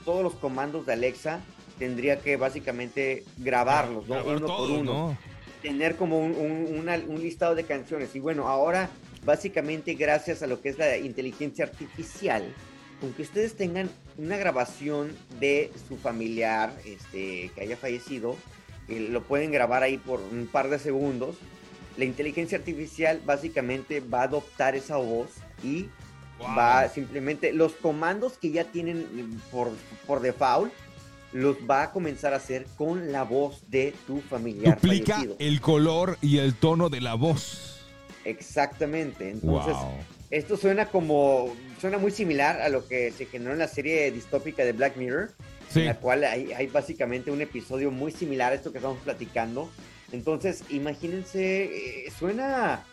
todos 0.05 0.24
los 0.24 0.34
comandos 0.36 0.86
de 0.86 0.93
Alexa, 0.93 1.41
tendría 1.77 2.19
que 2.19 2.38
básicamente 2.38 3.24
grabarlos, 3.38 4.07
¿no? 4.07 4.15
Grabar 4.15 4.38
uno 4.38 4.48
por 4.48 4.72
uno 4.72 4.84
¿no? 4.84 5.17
tener 5.62 5.96
como 5.96 6.19
un, 6.19 6.31
un- 6.36 6.79
una- 6.79 6.96
un 7.07 7.22
listado 7.22 7.53
de 7.55 7.63
canciones. 7.65 8.15
Y 8.15 8.19
bueno, 8.19 8.48
ahora 8.48 8.89
básicamente 9.27 9.93
gracias 9.96 10.41
a 10.41 10.48
lo 10.48 10.62
que 10.62 10.69
es 10.69 10.77
la 10.77 10.98
inteligencia 10.98 11.65
artificial, 11.65 12.43
con 13.01 13.12
que 13.12 13.24
ustedes 13.24 13.55
tengan 13.55 13.89
una 14.17 14.38
grabación 14.38 15.13
de 15.41 15.69
su 15.89 15.98
familiar 15.98 16.74
este, 16.86 17.51
que 17.53 17.62
haya 17.62 17.75
fallecido, 17.75 18.38
lo 18.88 19.22
pueden 19.24 19.51
grabar 19.51 19.84
ahí 19.84 19.98
por 19.98 20.22
un 20.22 20.48
par 20.48 20.69
de 20.69 20.79
segundos, 20.79 21.36
la 21.98 22.05
inteligencia 22.05 22.57
artificial 22.57 23.22
básicamente 23.25 24.00
va 24.00 24.22
a 24.22 24.24
adoptar 24.24 24.75
esa 24.75 24.98
voz 24.98 25.27
y 25.62 25.88
Wow. 26.39 26.55
va 26.55 26.88
simplemente 26.88 27.51
los 27.51 27.74
comandos 27.74 28.34
que 28.34 28.51
ya 28.51 28.65
tienen 28.65 29.00
mm, 29.00 29.50
por, 29.50 29.72
por 30.05 30.19
default 30.19 30.72
los 31.34 31.57
va 31.67 31.81
a 31.81 31.91
comenzar 31.91 32.31
a 32.34 32.38
hacer 32.38 32.67
con 32.77 33.12
la 33.12 33.24
voz 33.24 33.63
de 33.72 33.96
tu 34.05 34.22
familiar 34.22 34.75
Duplica 34.79 35.15
fallecido. 35.15 35.36
el 35.39 35.60
color 35.62 36.19
y 36.22 36.38
el 36.38 36.53
tono 36.53 36.89
de 36.89 37.01
la 37.01 37.15
voz. 37.15 37.76
Exactamente. 38.29 39.29
Entonces, 39.31 39.74
wow. 39.74 39.93
esto 40.29 40.57
suena 40.57 40.86
como 40.88 41.55
suena 41.79 41.98
muy 41.98 42.12
similar 42.12 42.60
a 42.62 42.69
lo 42.69 42.88
que 42.88 43.12
se 43.12 43.25
generó 43.25 43.53
en 43.53 43.60
la 43.60 43.67
serie 43.67 44.12
distópica 44.12 44.63
de 44.65 44.74
Black 44.74 44.98
Mirror, 44.98 45.31
Sí. 45.69 45.81
en 45.81 45.86
la 45.88 45.96
cual 45.96 46.24
hay, 46.24 46.53
hay 46.53 46.67
básicamente 46.67 47.29
un 47.29 47.41
episodio 47.41 47.91
muy 47.91 48.12
similar 48.12 48.51
a 48.51 48.55
esto 48.55 48.72
que 48.72 48.77
estamos 48.77 49.00
platicando. 49.03 49.69
Entonces, 50.12 50.63
imagínense, 50.69 52.05
eh, 52.07 52.12
suena 52.17 52.84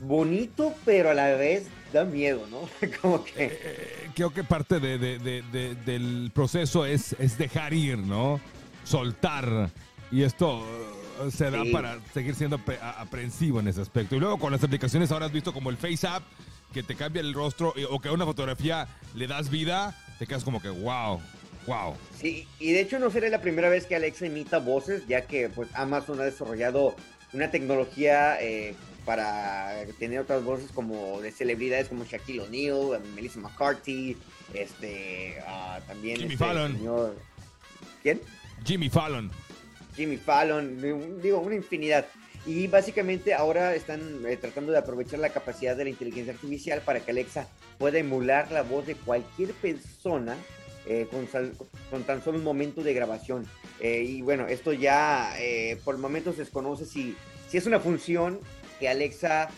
bonito, 0.00 0.74
pero 0.84 1.10
a 1.10 1.14
la 1.14 1.32
vez 1.34 1.66
da 1.92 2.04
miedo, 2.04 2.46
¿no? 2.50 2.68
como 3.02 3.24
que 3.24 3.32
Eh, 3.46 4.10
creo 4.14 4.32
que 4.32 4.44
parte 4.44 4.78
de- 4.80 4.98
de- 4.98 5.18
de- 5.18 5.42
de- 5.50 5.74
del 5.74 6.30
proceso 6.34 6.84
es, 6.86 7.14
es 7.18 7.38
dejar 7.38 7.72
ir, 7.74 7.98
¿no? 7.98 8.40
Soltar. 8.84 9.70
Y 10.12 10.22
esto 10.22 10.58
eh, 10.60 10.97
se 11.30 11.50
da 11.50 11.62
Sí. 11.64 11.70
para 11.70 11.98
seguir 12.14 12.34
siendo 12.34 12.60
aprensivo 12.96 13.60
en 13.60 13.68
ese 13.68 13.80
aspecto. 13.80 14.16
Y 14.16 14.20
luego 14.20 14.38
con 14.38 14.52
las 14.52 14.62
aplicaciones 14.64 15.10
ahora 15.12 15.26
has 15.26 15.32
visto 15.32 15.52
como 15.52 15.70
el 15.70 15.76
Face 15.76 16.06
App, 16.06 16.22
que 16.72 16.82
te 16.82 16.94
cambia 16.94 17.20
el 17.20 17.32
rostro 17.34 17.72
o 17.90 18.00
que 18.00 18.08
a 18.08 18.12
una 18.12 18.24
fotografía 18.24 18.86
le 19.14 19.26
das 19.26 19.48
vida, 19.50 19.96
te 20.18 20.26
quedas 20.26 20.44
como 20.44 20.60
que 20.60 20.68
wow, 20.68 21.20
wow. 21.66 21.94
Sí, 22.20 22.46
y 22.58 22.72
de 22.72 22.80
hecho 22.80 22.98
no 22.98 23.10
será 23.10 23.28
la 23.30 23.40
primera 23.40 23.68
vez 23.68 23.86
que 23.86 23.96
Alexa 23.96 24.26
imita 24.26 24.58
voces, 24.58 25.06
ya 25.08 25.22
que 25.22 25.48
pues 25.48 25.68
Amazon 25.74 26.20
ha 26.20 26.24
desarrollado 26.24 26.94
una 27.32 27.50
tecnología 27.50 28.40
eh, 28.40 28.74
para 29.06 29.72
tener 29.98 30.20
otras 30.20 30.44
voces 30.44 30.70
como 30.72 31.20
de 31.22 31.32
celebridades 31.32 31.88
como 31.88 32.04
Shaquille 32.04 32.40
O'Neal, 32.40 33.00
Melissa 33.14 33.40
McCarthy, 33.40 34.16
este, 34.52 35.38
ah, 35.46 35.80
también 35.86 36.16
Jimmy 36.18 36.34
este 36.34 36.44
Fallon. 36.44 36.72
señor- 36.76 37.16
¿quién? 38.02 38.20
Jimmy 38.64 38.88
Fallon. 38.90 39.30
Jimmy 39.98 40.16
Fallon, 40.16 41.20
digo, 41.20 41.40
una 41.40 41.56
infinidad. 41.56 42.06
Y 42.46 42.68
básicamente 42.68 43.34
ahora 43.34 43.74
están 43.74 44.24
eh, 44.26 44.36
tratando 44.36 44.70
de 44.70 44.78
aprovechar 44.78 45.18
la 45.18 45.30
capacidad 45.30 45.76
de 45.76 45.84
la 45.84 45.90
inteligencia 45.90 46.32
artificial 46.32 46.80
para 46.82 47.00
que 47.00 47.10
Alexa 47.10 47.48
pueda 47.78 47.98
emular 47.98 48.50
la 48.52 48.62
voz 48.62 48.86
de 48.86 48.94
cualquier 48.94 49.52
persona 49.54 50.36
eh, 50.86 51.08
con, 51.10 52.04
tan 52.04 52.22
solo 52.22 52.38
un 52.38 52.44
momento 52.44 52.82
de 52.82 52.94
grabación. 52.94 53.44
Eh, 53.80 54.04
y 54.04 54.22
bueno, 54.22 54.46
esto 54.46 54.72
ya 54.72 55.34
por 55.84 55.96
el 55.96 56.00
momento 56.00 56.32
se 56.32 56.38
desconoce 56.38 56.86
si, 56.86 57.16
si 57.48 57.58
es 57.58 57.66
una 57.66 57.80
función 57.80 58.38
que 58.78 58.88
Alexa 58.88 59.50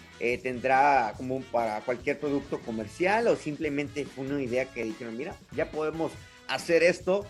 tendrá 0.42 1.12
como 1.16 1.42
para 1.42 1.80
cualquier 1.82 2.18
producto 2.18 2.58
comercial 2.60 3.28
o 3.28 3.36
simplemente 3.36 4.06
fue 4.06 4.24
una 4.24 4.42
idea 4.42 4.64
que 4.64 4.84
dijeron, 4.84 5.16
mira, 5.16 5.36
ya 5.54 5.70
podemos 5.70 6.12
hacer 6.48 6.82
esto 6.82 7.26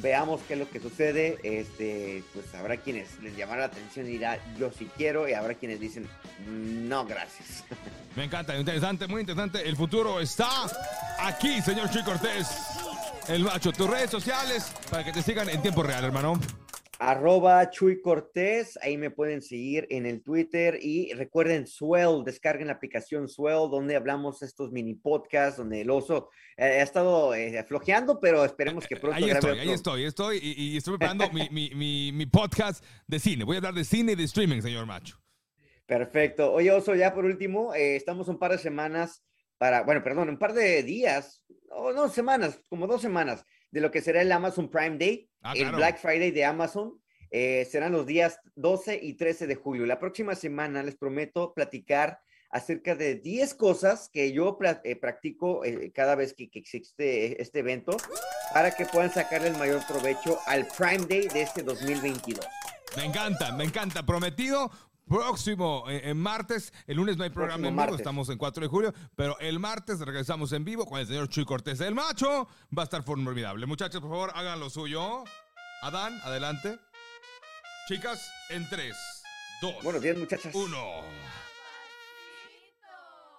veamos 0.00 0.40
qué 0.46 0.54
es 0.54 0.60
lo 0.60 0.68
que 0.68 0.80
sucede. 0.80 1.38
Este, 1.42 2.22
pues 2.32 2.54
habrá 2.54 2.76
quienes 2.76 3.20
les 3.22 3.36
llamará 3.36 3.60
la 3.60 3.66
atención 3.66 4.06
y 4.06 4.10
dirá 4.10 4.38
yo 4.58 4.70
sí 4.70 4.88
quiero, 4.96 5.28
y 5.28 5.32
habrá 5.32 5.54
quienes 5.54 5.80
dicen 5.80 6.08
no, 6.46 7.04
gracias. 7.04 7.64
Me 8.16 8.24
encanta, 8.24 8.56
interesante, 8.56 9.06
muy 9.06 9.20
interesante. 9.20 9.68
El 9.68 9.76
futuro 9.76 10.20
está 10.20 10.66
aquí, 11.18 11.60
señor 11.62 11.90
Chuy 11.90 12.04
Cortés. 12.04 12.48
El 13.28 13.44
macho, 13.44 13.72
tus 13.72 13.88
redes 13.88 14.10
sociales 14.10 14.72
para 14.90 15.04
que 15.04 15.12
te 15.12 15.22
sigan 15.22 15.48
en 15.48 15.62
tiempo 15.62 15.82
real, 15.82 16.04
hermano. 16.04 16.38
Arroba 16.98 17.70
Chuy 17.70 18.00
Cortés, 18.00 18.78
ahí 18.80 18.96
me 18.96 19.10
pueden 19.10 19.42
seguir 19.42 19.86
en 19.90 20.06
el 20.06 20.22
Twitter 20.22 20.78
y 20.80 21.12
recuerden 21.12 21.66
Swell, 21.66 22.22
descarguen 22.24 22.68
la 22.68 22.74
aplicación 22.74 23.28
Swell 23.28 23.68
donde 23.70 23.96
hablamos 23.96 24.42
estos 24.42 24.70
mini 24.70 24.94
podcasts, 24.94 25.58
donde 25.58 25.80
el 25.80 25.90
oso 25.90 26.30
eh, 26.56 26.64
ha 26.64 26.82
estado 26.82 27.34
eh, 27.34 27.62
flojeando, 27.64 28.20
pero 28.20 28.44
esperemos 28.44 28.86
que 28.86 28.96
pronto 28.96 29.16
Ahí 29.16 29.30
estoy, 29.30 29.58
ahí 29.58 29.70
estoy, 29.70 30.04
estoy 30.04 30.38
y, 30.40 30.72
y 30.72 30.76
estoy 30.76 30.96
preparando 30.96 31.30
mi, 31.30 31.48
mi, 31.50 31.70
mi, 31.74 32.12
mi 32.12 32.26
podcast 32.26 32.84
de 33.06 33.18
cine. 33.18 33.44
Voy 33.44 33.56
a 33.56 33.58
hablar 33.58 33.74
de 33.74 33.84
cine 33.84 34.12
y 34.12 34.14
de 34.16 34.24
streaming, 34.24 34.60
señor 34.60 34.86
macho. 34.86 35.18
Perfecto. 35.86 36.52
Oye, 36.52 36.70
Oso, 36.70 36.94
ya 36.94 37.12
por 37.12 37.24
último, 37.24 37.74
eh, 37.74 37.96
estamos 37.96 38.28
un 38.28 38.38
par 38.38 38.52
de 38.52 38.58
semanas 38.58 39.22
para, 39.58 39.82
bueno, 39.82 40.02
perdón, 40.02 40.28
un 40.28 40.38
par 40.38 40.52
de 40.52 40.82
días, 40.82 41.44
o 41.70 41.92
no, 41.92 42.08
semanas, 42.08 42.60
como 42.68 42.86
dos 42.86 43.02
semanas, 43.02 43.44
de 43.74 43.80
lo 43.80 43.90
que 43.90 44.00
será 44.00 44.22
el 44.22 44.30
Amazon 44.30 44.70
Prime 44.70 44.96
Day, 44.98 45.28
Ah, 45.42 45.52
el 45.52 45.62
claro. 45.62 45.76
Black 45.78 45.98
Friday 46.00 46.30
de 46.30 46.44
Amazon. 46.44 47.00
eh, 47.36 47.66
serán 47.68 47.90
los 47.90 48.06
días 48.06 48.38
12 48.54 49.00
y 49.02 49.14
13 49.14 49.48
de 49.48 49.56
julio. 49.56 49.84
La 49.86 49.98
próxima 49.98 50.36
semana 50.36 50.84
les 50.84 50.94
prometo 50.94 51.52
platicar 51.52 52.20
acerca 52.50 52.94
de 52.94 53.16
10 53.16 53.54
cosas 53.54 54.08
que 54.12 54.30
yo 54.32 54.56
eh, 54.84 54.94
practico 54.94 55.64
eh, 55.64 55.90
cada 55.92 56.14
vez 56.14 56.32
que, 56.34 56.48
que 56.48 56.60
existe 56.60 57.42
este 57.42 57.58
evento 57.58 57.96
para 58.52 58.70
que 58.70 58.86
puedan 58.86 59.10
sacarle 59.10 59.48
el 59.48 59.56
mayor 59.58 59.84
provecho 59.88 60.38
al 60.46 60.68
Prime 60.78 61.06
Day 61.08 61.26
de 61.26 61.42
este 61.42 61.62
2022. 61.64 62.46
Me 62.96 63.06
encanta, 63.06 63.50
me 63.56 63.64
encanta. 63.64 64.06
Prometido. 64.06 64.70
Próximo, 65.06 65.84
eh, 65.88 66.00
en 66.04 66.16
martes, 66.18 66.72
el 66.86 66.96
lunes 66.96 67.18
no 67.18 67.24
hay 67.24 67.30
programa 67.30 67.68
en 67.68 67.76
vivo, 67.76 67.94
estamos 67.94 68.30
en 68.30 68.38
4 68.38 68.62
de 68.62 68.68
julio, 68.68 68.94
pero 69.14 69.38
el 69.38 69.58
martes 69.58 70.00
regresamos 70.00 70.52
en 70.52 70.64
vivo 70.64 70.86
con 70.86 70.98
el 70.98 71.06
señor 71.06 71.28
Chuy 71.28 71.44
Cortés. 71.44 71.80
El 71.80 71.94
macho 71.94 72.48
va 72.76 72.82
a 72.82 72.84
estar 72.84 73.02
formidable. 73.02 73.66
Muchachos, 73.66 74.00
por 74.00 74.10
favor, 74.10 74.32
hagan 74.34 74.60
lo 74.60 74.70
suyo. 74.70 75.24
Adán, 75.82 76.18
adelante. 76.24 76.78
Chicas, 77.86 78.32
en 78.48 78.66
3, 78.70 78.96
2, 79.60 79.82
Buenos 79.82 80.00
días, 80.00 80.16
muchachas. 80.16 80.54
1. 80.54 80.76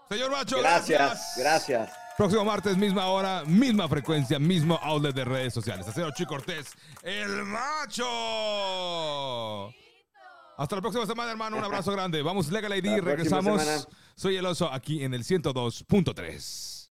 Señor 0.07 0.29
macho, 0.29 0.59
Gracias, 0.59 1.33
gracias. 1.35 1.91
Próximo 2.15 2.45
martes, 2.45 2.77
misma 2.77 3.07
hora, 3.07 3.43
misma 3.43 3.89
frecuencia, 3.89 4.37
mismo 4.37 4.79
outlet 4.83 5.15
de 5.15 5.25
redes 5.25 5.53
sociales. 5.53 5.87
Acero 5.87 6.11
Chuy 6.11 6.27
Cortés, 6.27 6.67
el 7.01 7.43
macho. 7.43 8.05
Hasta 10.57 10.75
la 10.75 10.81
próxima 10.81 11.05
semana, 11.05 11.31
hermano. 11.31 11.57
Un 11.57 11.63
abrazo 11.63 11.91
grande. 11.91 12.21
Vamos, 12.21 12.51
Legal 12.51 12.75
ID. 12.77 12.99
Regresamos. 13.01 13.87
Soy 14.15 14.37
el 14.37 14.45
oso 14.45 14.71
aquí 14.71 15.03
en 15.03 15.13
el 15.13 15.23
102.3. 15.23 16.74